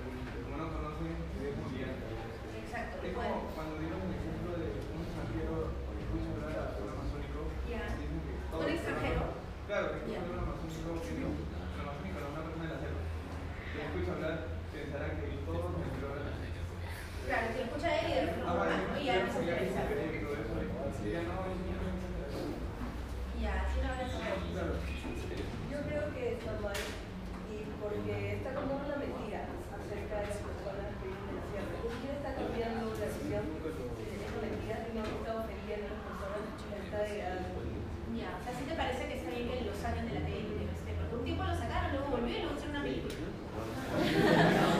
Es 3.02 3.12
como 3.14 3.50
cuando 3.54 3.74
dieron 3.82 3.98
el 4.06 4.14
ejemplo 4.14 4.50
de 4.62 4.66
un 4.94 5.02
extranjero 5.02 5.74
que 5.74 6.02
escucha 6.06 6.28
hablar 6.38 6.54
a 6.62 6.78
un 6.78 6.88
amazónico. 6.94 7.40
¿Un 7.50 8.68
extranjero? 8.70 9.22
Claro, 9.66 9.84
que 9.90 9.96
escucha 9.98 10.18
hablar 10.22 10.38
a 10.38 10.42
un 10.42 10.46
amazónico, 10.46 10.88
que 11.02 11.12
no, 11.18 11.28
un 11.34 11.80
amazónico 11.82 12.16
no, 12.22 12.28
una 12.30 12.42
persona 12.46 12.62
de 12.62 12.72
la 12.72 12.80
selva. 12.82 13.02
Que 13.72 13.80
escucha 13.82 14.10
hablar, 14.14 14.36
pensará 14.70 15.06
que 15.18 15.26
todos 15.42 15.66
los 15.66 15.82
que 15.82 16.02
hablan 16.06 16.42
claro, 17.22 17.46
si 17.54 17.58
escucha 17.62 17.88
él 17.98 18.06
y 18.06 18.12
de 18.12 18.22
Ah, 18.42 18.54
¿no? 18.62 19.00
y 19.00 19.04
ya 19.04 19.14
no 19.22 19.32
se 19.32 19.38
interesa. 19.42 19.82
ya, 19.82 21.10
ya 21.10 21.22
no, 21.22 21.42
no. 21.42 21.62
Yo 25.70 25.78
creo 25.88 26.04
que 26.14 26.22
es 26.34 26.38
normal 26.46 26.78
y 27.50 27.56
porque 27.80 28.14
está 28.36 28.54
como 28.54 28.74
una 28.76 28.96
mentira 28.96 29.48
acerca 29.74 30.14
de 30.20 30.26
las 30.28 30.38
personas 30.38 30.92
que 31.00 31.06
viven 31.08 31.26
en 31.30 31.36
la 31.40 31.44
sierra. 31.50 31.74
A 32.32 32.40
las 32.40 32.48
personas 32.48 33.12
está. 36.86 37.02
Ya, 38.12 38.38
o 38.38 38.44
sea, 38.44 38.52
¿sí 38.52 38.64
te 38.68 38.74
parece 38.74 39.08
que 39.08 39.14
está 39.14 39.30
bien 39.30 39.48
que 39.48 39.64
lo 39.64 39.74
saquen 39.74 40.06
de 40.06 40.14
la 40.14 40.26
tele 40.26 40.40
y 40.40 41.14
un 41.14 41.24
tiempo 41.24 41.44
lo 41.44 41.54
sacaron, 41.54 41.92
luego 41.92 42.08
volvió 42.08 42.36
y 42.36 42.40
luego 42.42 42.56
hicieron 42.56 42.76
una 42.76 42.84
película. 42.84 43.14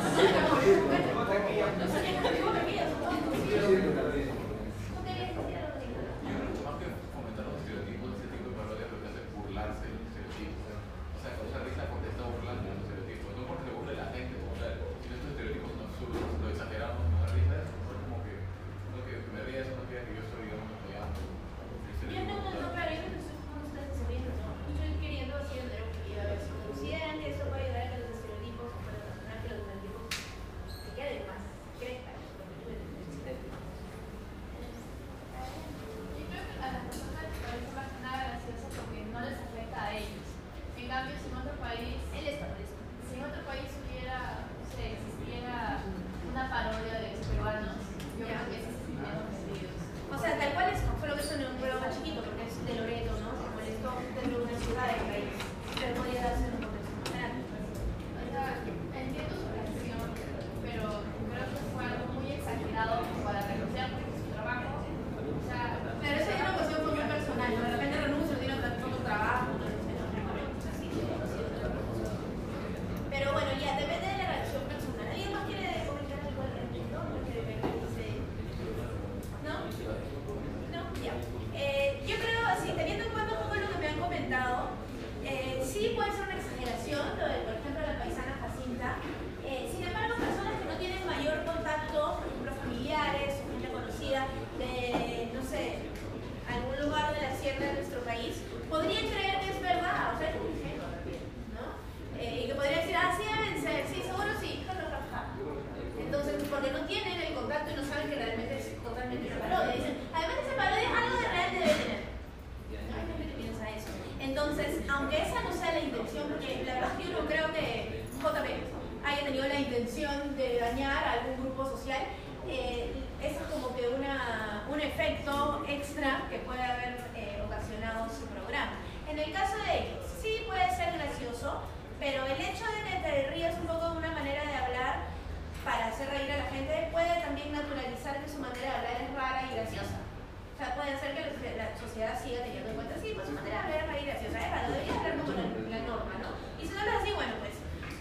hacer 136.02 136.18
reír 136.18 136.32
a 136.32 136.36
la 136.38 136.50
gente 136.50 136.88
puede 136.90 137.14
también 137.22 137.52
naturalizar 137.52 138.18
que 138.18 138.28
su 138.28 138.38
manera 138.38 138.66
de 138.66 138.76
hablar 138.76 138.96
es 139.06 139.10
rara 139.14 139.40
y 139.46 139.54
graciosa. 139.54 139.98
O 140.02 140.56
sea, 140.58 140.74
puede 140.74 140.98
ser 140.98 141.14
que 141.14 141.54
la 141.56 141.70
sociedad 141.78 142.18
siga 142.18 142.42
teniendo 142.42 142.70
en 142.70 142.76
cuenta, 142.76 142.94
sí, 142.98 143.12
pues 143.14 143.26
su 143.30 143.34
manera 143.34 143.62
de 143.62 143.62
hablar 143.62 143.78
es 143.78 143.86
rara 143.86 144.00
y 144.02 144.06
graciosa, 144.06 144.38
es 144.42 144.50
raro, 144.50 144.66
debería 144.72 144.94
hablar 144.98 145.14
como 145.22 145.32
la, 145.32 145.78
norma, 145.86 146.14
¿no? 146.18 146.30
Y 146.58 146.66
si 146.66 146.74
no 146.74 146.82
lo 146.82 146.90
es 146.90 146.98
así, 147.02 147.10
bueno, 147.14 147.34
pues 147.38 147.54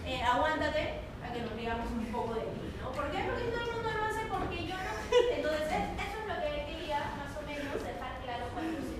eh, 0.06 0.22
aguántate 0.22 0.82
a 1.22 1.28
que 1.30 1.42
nos 1.46 1.54
riamos 1.54 1.88
un 1.94 2.06
poco 2.10 2.34
de 2.34 2.46
ti, 2.50 2.62
¿no? 2.82 2.90
¿Por 2.90 3.06
qué? 3.14 3.20
Porque 3.22 3.54
todo 3.54 3.62
el 3.70 3.74
mundo 3.78 3.90
lo 3.94 4.04
hace 4.10 4.22
porque 4.30 4.58
yo 4.66 4.76
no. 4.82 4.94
Entonces, 5.38 5.70
es- 5.70 5.94
eso 6.02 6.18
es 6.22 6.26
lo 6.26 6.36
que 6.42 6.50
quería 6.66 7.00
más 7.22 7.32
o 7.38 7.42
menos 7.46 7.78
dejar 7.86 8.14
claro 8.26 8.46
cuando 8.54 8.82
se. 8.82 8.98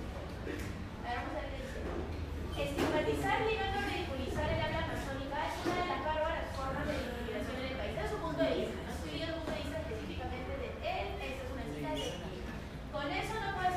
A 1.02 1.26
ver. 1.26 1.50
Estigmatizar, 2.52 3.40
ligando 3.42 3.78
a 3.78 3.82
ridiculizar 3.90 4.46
el 4.46 4.60
habla 4.62 4.78
amazónica 4.86 5.38
es 5.50 5.54
una 5.66 5.76
de 5.82 5.88
las 5.90 6.00
bárbaras 6.04 6.46
formas 6.54 6.84
de 6.86 6.94
discriminación 6.98 7.56
en 7.58 7.66
el 7.72 7.76
país. 7.78 7.94
Desde 7.96 8.10
su 8.12 8.18
punto 8.22 8.42
de 8.42 8.54
vista, 8.62 8.78
no 8.86 8.90
estoy 8.92 9.12
viendo 9.18 9.34
un 9.34 9.40
punto 9.42 9.52
de 9.56 9.62
vista 9.62 9.78
específicamente 9.82 10.52
de 10.62 10.68
él, 10.82 11.06
esa 11.22 11.42
es 11.42 11.50
una 11.52 11.64
cita 11.72 11.90
de 11.96 12.02
él. 12.06 12.14
Con 13.02 13.10
eso 13.10 13.34
no 13.34 13.52
puedo 13.56 13.71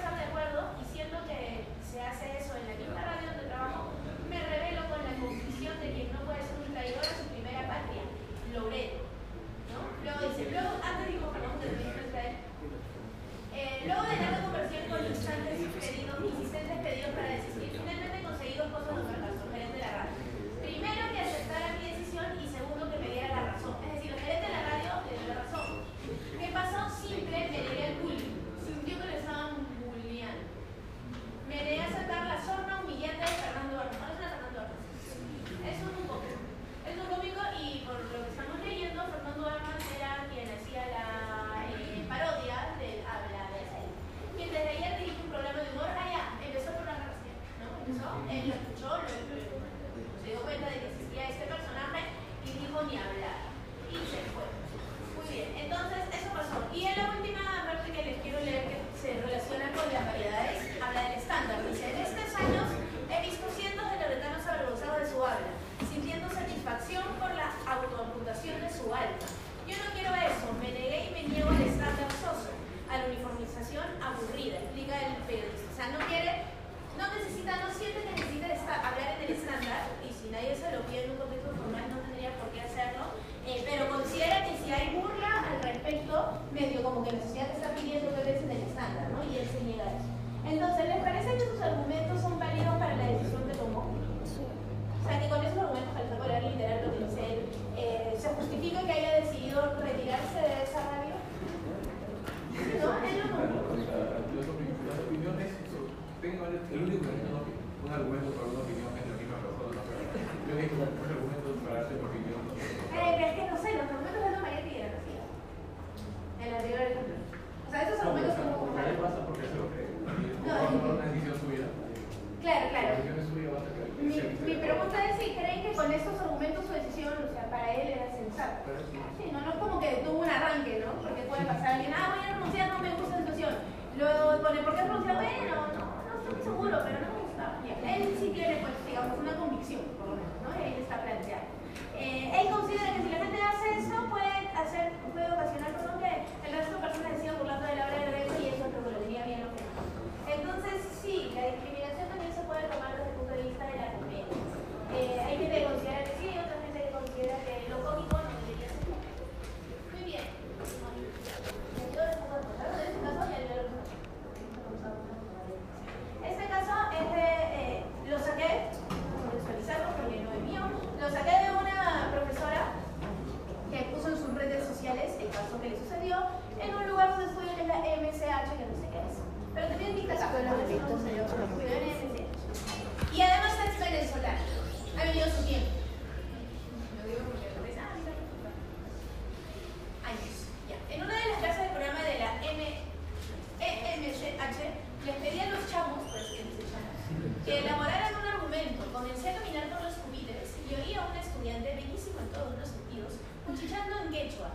que 197.46 197.60
elaboraran 197.60 198.16
un 198.16 198.26
argumento. 198.26 198.82
Comencé 198.92 199.30
a 199.30 199.38
caminar 199.38 199.70
por 199.70 199.84
los 199.86 199.94
pupitres 200.02 200.58
y 200.66 200.74
oí 200.74 200.96
a 200.98 201.06
un 201.06 201.16
estudiante 201.16 201.76
bellísimo 201.78 202.18
en 202.20 202.34
todos 202.34 202.58
los 202.58 202.70
sentidos, 202.70 203.22
cuchillando 203.46 204.02
en 204.02 204.10
quechua. 204.10 204.50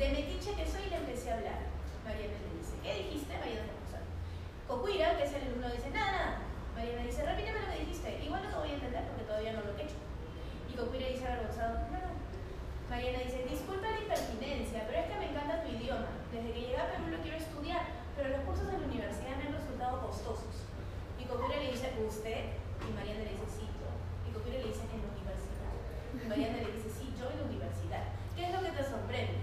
De 0.00 0.08
metiche 0.08 0.56
que 0.56 0.64
soy 0.64 0.88
le 0.88 0.96
empecé 0.96 1.30
a 1.30 1.36
hablar. 1.36 1.68
Mariana 2.00 2.40
le 2.40 2.56
dice, 2.56 2.80
¿qué 2.80 3.04
dijiste? 3.04 3.36
Mariana 3.36 3.68
Ramosal. 3.68 4.04
Cocuira, 4.64 5.20
que 5.20 5.24
es 5.28 5.32
el 5.36 5.52
alumno, 5.52 5.68
dice, 5.68 5.92
nada, 5.92 6.12
nada. 6.16 6.32
Mariana 6.72 7.04
dice, 7.04 7.28
repíteme 7.28 7.60
lo 7.60 7.68
que 7.68 7.80
dijiste. 7.84 8.24
Igual 8.24 8.40
no 8.40 8.48
te 8.48 8.56
voy 8.56 8.70
a 8.72 8.78
entender 8.80 9.04
porque 9.04 9.28
todavía 9.28 9.52
no 9.52 9.60
lo 9.60 9.76
quecho. 9.76 10.00
Y 10.64 10.72
Cocuira 10.80 11.12
dice 11.12 11.28
avergonzado, 11.28 11.92
no. 11.92 12.00
Mariana 12.88 13.20
dice, 13.20 13.44
disculpa 13.44 13.84
la 13.84 14.00
impertinencia, 14.00 14.88
pero 14.88 14.96
es 14.96 15.06
que 15.12 15.20
me 15.20 15.28
encanta 15.28 15.60
tu 15.60 15.68
idioma. 15.76 16.08
Desde 16.32 16.56
que 16.56 16.60
llegué 16.72 16.80
a 16.80 16.88
Perú 16.88 17.12
lo 17.12 17.20
quiero 17.20 17.36
estudiar, 17.36 17.84
pero 18.16 18.32
los 18.32 18.40
cursos 18.48 18.64
de 18.64 18.80
la 18.80 18.88
universidad 18.88 19.36
me 19.36 19.44
han 19.44 19.60
resultado 19.60 20.00
costosos. 20.08 20.49
Y 21.30 21.32
Cocuira 21.32 21.62
le 21.62 21.70
dice, 21.70 21.94
¿usted? 21.94 22.58
Y 22.82 22.90
Mariana 22.90 23.22
le 23.22 23.38
dice, 23.38 23.46
sí, 23.46 23.62
yo. 23.78 23.86
Y 24.26 24.34
Cocuira 24.34 24.58
le 24.58 24.66
dice, 24.66 24.82
en 24.90 24.98
la 24.98 25.14
universidad. 25.14 25.70
Y 26.10 26.26
Mariana 26.26 26.58
le 26.58 26.74
dice, 26.74 26.90
sí, 26.90 27.14
yo 27.14 27.30
en 27.30 27.38
la 27.38 27.46
universidad. 27.46 28.02
¿Qué 28.34 28.50
es 28.50 28.50
lo 28.50 28.58
que 28.58 28.74
te 28.74 28.82
sorprende? 28.82 29.38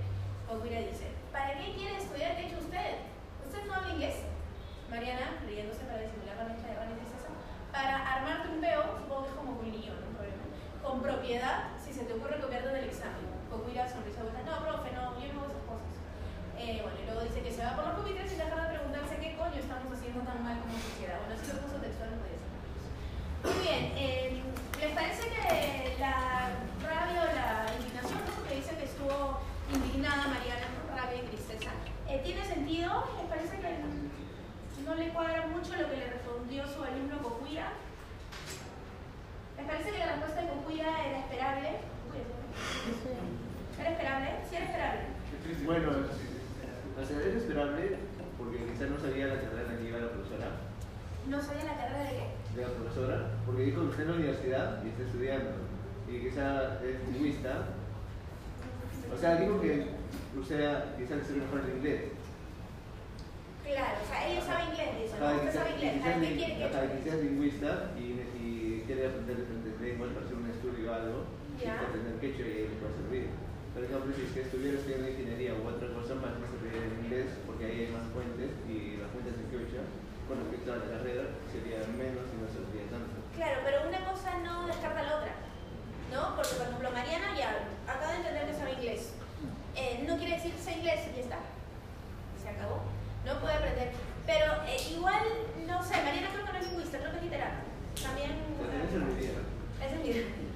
Cocuira 0.52 0.84
dice, 0.84 1.16
¿para 1.32 1.56
qué 1.56 1.80
quiere 1.80 1.96
estudiar? 1.96 2.36
¿Qué 2.36 2.52
hecho 2.52 2.60
usted? 2.60 3.08
¿Usted 3.40 3.64
no 3.64 3.72
habla 3.72 3.96
inglés? 3.96 4.20
Mariana, 4.92 5.40
riéndose 5.48 5.88
para 5.88 6.04
disimular 6.04 6.36
la 6.36 6.52
mezcla 6.52 6.76
de 6.76 7.08
César, 7.08 7.32
para 7.72 8.04
armarte 8.04 8.52
un 8.52 8.60
peo, 8.60 8.84
supongo 9.00 9.24
que 9.24 9.32
es 9.32 9.38
como 9.40 9.52
un 9.56 9.72
niño, 9.72 9.96
no 9.96 10.12
problema, 10.12 10.44
con 10.84 11.00
propiedad, 11.00 11.72
si 11.80 11.96
se 11.96 12.04
te 12.04 12.20
ocurre 12.20 12.44
copiarte 12.44 12.68
del 12.68 12.92
examen. 12.92 13.32
Cocuira 13.48 13.88
sonrisa 13.88 14.28
no, 14.28 14.60
profe, 14.60 14.92
no, 14.92 15.16
yo 15.24 15.32
no 15.32 15.48
esas 15.48 15.64
cosas. 15.64 15.67
Eh, 16.60 16.82
bueno, 16.82 16.98
y 16.98 17.06
luego 17.06 17.22
dice 17.22 17.42
que 17.42 17.52
se 17.52 17.64
va 17.64 17.76
por 17.76 17.86
los 17.86 17.96
pupitres 18.02 18.30
sin 18.30 18.40
dejar 18.40 18.62
de 18.66 18.78
preguntarse 18.78 19.18
qué 19.22 19.38
coño 19.38 19.56
estamos 19.62 19.94
haciendo 19.94 20.22
tan 20.26 20.44
mal 20.44 20.58
como 20.60 20.74
sociedad. 20.74 21.22
Bueno, 21.22 21.38
así 21.38 21.54
lo 21.54 21.62
puso 21.62 21.78
textual, 21.78 22.10
no 22.12 22.18
podía 22.26 22.38
ser. 22.42 22.52
Muy 23.46 23.58
bien, 23.62 23.82
eh, 23.94 24.42
¿les 24.82 24.92
parece 24.98 25.24
que 25.30 25.96
la 26.02 26.58
rabia 26.82 27.22
o 27.22 27.30
la 27.38 27.50
indignación, 27.78 28.20
¿no? 28.26 28.34
que 28.50 28.56
dice 28.58 28.74
que 28.74 28.90
estuvo 28.90 29.38
indignada 29.70 30.34
Mariana, 30.34 30.68
rabia 30.98 31.22
y 31.22 31.28
tristeza, 31.30 31.72
eh, 32.10 32.22
tiene 32.26 32.44
sentido? 32.44 33.06
¿Les 33.22 33.30
parece 33.30 33.56
que 33.62 33.70
no 34.82 34.96
le 34.96 35.14
cuadra 35.14 35.48
mucho 35.48 35.78
lo 35.78 35.90
que 35.90 35.98
le 35.98 36.10
respondió 36.10 36.66
su 36.66 36.84
alumno 36.84 37.22
Cocuira? 37.22 37.70
¿Les 39.58 39.66
parece 39.66 39.92
que 39.92 40.00
la 40.00 40.18
respuesta 40.18 40.42
de 40.42 40.50
Cocuira 40.50 40.90
era 41.06 41.20
esperable? 41.20 41.70
¿Era 43.78 43.90
esperable? 43.92 44.30
Sí, 44.50 44.56
era 44.56 44.66
esperable. 44.66 45.18
Bueno, 45.66 45.90
o 47.00 47.06
sea, 47.06 47.20
es 47.20 47.36
esperable 47.36 47.98
porque 48.38 48.58
quizás 48.66 48.90
no 48.90 49.00
sabía 49.00 49.28
la 49.28 49.42
carrera 49.42 49.62
en 49.64 49.74
la 49.74 49.78
que 49.80 49.88
iba 49.88 50.00
la 50.00 50.12
profesora, 50.12 50.48
¿No 51.28 51.42
sabía 51.42 51.66
la 51.66 51.78
carrera 51.78 52.04
de 52.04 52.10
qué? 52.10 52.28
de 52.56 52.62
la 52.62 52.74
profesora, 52.74 53.28
porque 53.46 53.64
dijo 53.64 53.82
que 53.84 53.90
está 53.90 54.02
en 54.04 54.08
la 54.08 54.16
universidad 54.16 54.84
y 54.84 54.88
está 54.90 55.04
estudiando, 55.04 55.52
y 56.08 56.20
quizá 56.22 56.80
es 56.82 56.96
lingüista. 57.12 57.68
O 59.14 59.18
sea, 59.18 59.36
dijo 59.36 59.60
que 59.62 59.88
usted 60.40 60.96
quizás 60.98 61.30
le 61.30 61.42
mejor 61.42 61.62
el 61.62 61.78
inglés. 61.78 62.02
Claro, 63.64 63.98
o 64.02 64.08
sea, 64.08 64.28
ella 64.28 64.42
sabe 64.42 64.64
inglés, 64.72 64.90
dice, 65.04 65.20
¿no? 65.20 65.36
Usted 65.36 65.54
sabe 65.54 65.70
inglés, 65.76 65.94
quizás 65.94 66.08
¿para 66.08 66.22
qué 66.22 66.36
quiere 66.36 66.58
que 66.58 66.64
ajá, 66.64 66.82
quizás 66.98 67.14
es 67.16 67.24
lingüista 67.24 67.92
y, 68.00 68.06
y 68.40 68.84
quiere 68.88 69.08
aprender 69.08 69.38
diferentes 69.38 69.82
lenguas 69.82 70.10
para 70.16 70.26
hacer 70.26 70.38
un 70.38 70.50
estudio 70.50 70.92
o 70.92 70.94
algo, 70.96 71.20
y 71.60 71.66
para 71.66 71.82
aprender 71.82 72.16
quechua 72.22 72.48
y 72.48 72.72
le 72.72 72.80
puede 72.80 72.94
servir. 72.96 73.47
Por 73.78 73.86
ejemplo, 73.86 74.10
si 74.10 74.26
es 74.26 74.34
que 74.34 74.42
estuviera 74.42 74.74
estudiando 74.74 75.06
ingeniería 75.06 75.54
u 75.54 75.62
otra 75.70 75.86
cosa 75.94 76.18
más, 76.18 76.34
no 76.42 76.50
se 76.50 76.58
en 76.66 76.98
inglés 76.98 77.30
porque 77.46 77.70
ahí 77.70 77.86
hay 77.86 77.94
más 77.94 78.10
fuentes 78.10 78.50
y 78.66 78.98
las 78.98 79.06
fuentes 79.14 79.38
en 79.38 79.54
quechua 79.54 79.86
con 80.26 80.42
respecto 80.42 80.74
a 80.74 80.82
la 80.82 80.98
carrera 80.98 81.38
sería 81.54 81.86
menos 81.94 82.26
y 82.26 82.42
no 82.42 82.50
serviría 82.50 82.90
tanto. 82.90 83.22
Claro, 83.38 83.62
pero 83.62 83.86
una 83.86 84.02
cosa 84.02 84.42
no 84.42 84.66
descarta 84.66 85.06
la 85.06 85.22
otra, 85.22 85.34
¿no? 86.10 86.34
Porque, 86.34 86.58
por 86.58 86.66
ejemplo, 86.66 86.90
Mariana 86.90 87.38
ya 87.38 87.70
acaba 87.86 88.18
de 88.18 88.26
entender 88.26 88.50
que 88.50 88.58
sabe 88.58 88.82
inglés. 88.82 89.14
Eh, 89.78 90.10
no 90.10 90.18
quiere 90.18 90.42
decir 90.42 90.58
sé 90.58 90.82
inglés 90.82 91.14
y 91.14 91.22
ya 91.22 91.24
está. 91.30 91.40
Se 92.42 92.50
acabó. 92.50 92.82
No 93.30 93.38
puede 93.38 93.62
aprender. 93.62 93.94
Pero 94.26 94.58
eh, 94.66 94.82
igual, 94.90 95.22
no 95.70 95.86
sé, 95.86 96.02
Mariana 96.02 96.34
creo 96.34 96.50
que 96.50 96.54
no 96.58 96.58
es 96.58 96.66
lingüista, 96.66 96.98
creo 96.98 97.14
que 97.14 97.22
es 97.22 97.26
literato. 97.30 97.62
También... 98.02 98.42
También 98.58 98.90
serviría. 98.90 99.38
Es 99.86 99.94
el 99.94 100.02
mismo. 100.02 100.47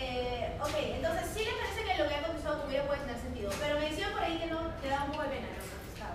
Eh, 0.00 0.56
ok, 0.60 0.74
entonces 0.96 1.28
sí 1.34 1.44
le 1.44 1.52
parece 1.52 1.84
que 1.84 2.02
lo 2.02 2.08
que 2.08 2.14
ha 2.14 2.22
contestado 2.22 2.62
tuviera 2.62 2.86
puede 2.86 3.00
tener 3.00 3.18
sentido, 3.20 3.50
pero 3.60 3.78
me 3.78 3.90
decían 3.90 4.12
por 4.12 4.22
ahí 4.22 4.38
que 4.38 4.46
no 4.46 4.72
le 4.82 4.88
daba 4.88 5.04
un 5.04 5.12
poco 5.12 5.22
de 5.24 5.28
pena 5.28 5.46
lo 5.52 5.60
que 5.60 5.70
contestaba, 5.76 6.14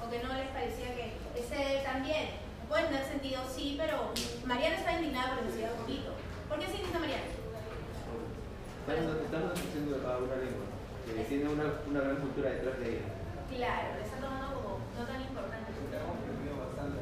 o 0.00 0.10
que 0.10 0.22
no 0.24 0.32
les 0.32 0.48
parecía 0.48 0.88
que 0.96 1.12
ese 1.36 1.84
también 1.84 2.40
puede 2.68 2.84
tener 2.88 3.04
sentido, 3.04 3.42
sí, 3.54 3.76
pero 3.76 4.12
Mariana 4.46 4.76
está 4.76 4.92
indignada 4.96 5.36
por 5.36 5.44
decir 5.44 5.68
un 5.68 5.80
poquito. 5.84 6.10
¿Por 6.48 6.58
qué 6.58 6.66
se 6.66 6.76
indigna 6.80 6.98
Mariana? 6.98 7.28
Estamos, 8.88 9.52
diciendo 9.52 10.00
a 10.00 10.16
una 10.16 10.36
lengua 10.40 10.64
que 11.04 11.24
tiene 11.28 11.44
una, 11.44 11.76
una 11.84 12.00
gran 12.00 12.16
cultura 12.24 12.48
detrás 12.56 12.80
de 12.80 12.88
ella. 12.88 13.08
Claro, 13.52 14.00
le 14.00 14.04
está 14.04 14.16
tomando 14.16 14.48
como 14.56 14.80
no 14.96 15.04
tan 15.04 15.20
importante. 15.20 15.76
Hemos 15.76 16.16
aprendido 16.16 16.56
bastante. 16.56 16.96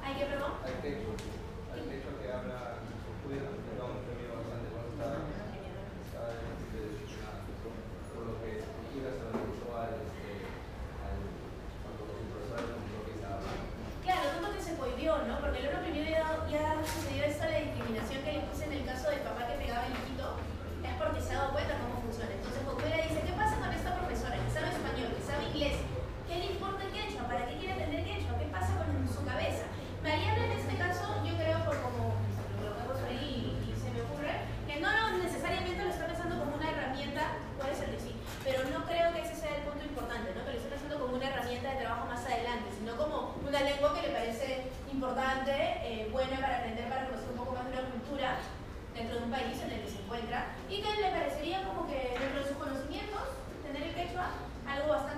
¿Hay 0.00 0.14
que, 0.16 0.24
perdón? 0.32 0.56
Al 0.64 0.80
quechua. 0.80 1.12
Al 1.76 1.84
quechua 1.92 2.12
que 2.16 2.28
habla 2.32 2.80
Cocuira, 3.04 3.52
lo 3.52 3.84
hemos 3.84 4.00
aprendido 4.00 4.32
bastante. 4.32 4.66
Cuando 4.72 4.88
estaba, 4.96 5.28
estaba 5.28 6.28
difícil 6.40 6.72
de 6.72 6.80
disciplinar. 6.88 7.36
Por 8.16 8.22
lo 8.32 8.34
que 8.40 8.64
Cocuira 8.64 9.12
se 9.12 9.20
lo 9.28 9.28
recusó 9.28 9.68
al, 9.76 9.92
este, 10.08 10.48
al, 11.04 11.20
cuando 11.84 12.00
los 12.00 12.16
profesores 12.32 12.64
demostró 12.64 12.96
que 13.04 13.12
estaba 13.20 13.44
hablando. 13.44 13.68
Claro, 14.08 14.24
tanto 14.40 14.48
que 15.02 15.26
¿no? 15.26 15.34
Porque 15.40 15.58
el 15.58 15.66
otro 15.66 15.82
primero 15.82 16.06
ya, 16.46 16.78
esto 17.26 17.42
de 17.42 17.50
la 17.50 17.58
discriminación 17.58 18.22
que 18.22 18.32
le 18.38 18.40
puse 18.46 18.64
en 18.66 18.72
el 18.72 18.84
caso 18.86 19.10
del 19.10 19.18
papá 19.26 19.48
que 19.48 19.58
pegaba 19.58 19.86
el 19.86 19.98
hijito, 19.98 20.38
es 20.86 20.94
porque 20.94 21.20
se 21.20 21.34
ha 21.34 21.38
dado 21.42 21.52
cuenta 21.58 21.74
cómo 21.82 22.06
funciona. 22.06 22.30
Entonces 22.30 22.62
Cocuera 22.62 22.96
dice, 23.02 23.18
¿qué 23.26 23.31
en 49.60 49.70
el 49.70 49.82
que 49.82 49.88
se 49.88 50.00
encuentra 50.00 50.54
y 50.68 50.80
que 50.80 51.00
le 51.00 51.10
parecería 51.10 51.62
como 51.64 51.86
que 51.86 52.16
dentro 52.18 52.40
de 52.40 52.48
sus 52.48 52.56
conocimientos 52.56 53.20
tener 53.62 53.82
el 53.82 53.94
quechua 53.94 54.30
algo 54.66 54.88
bastante 54.88 55.11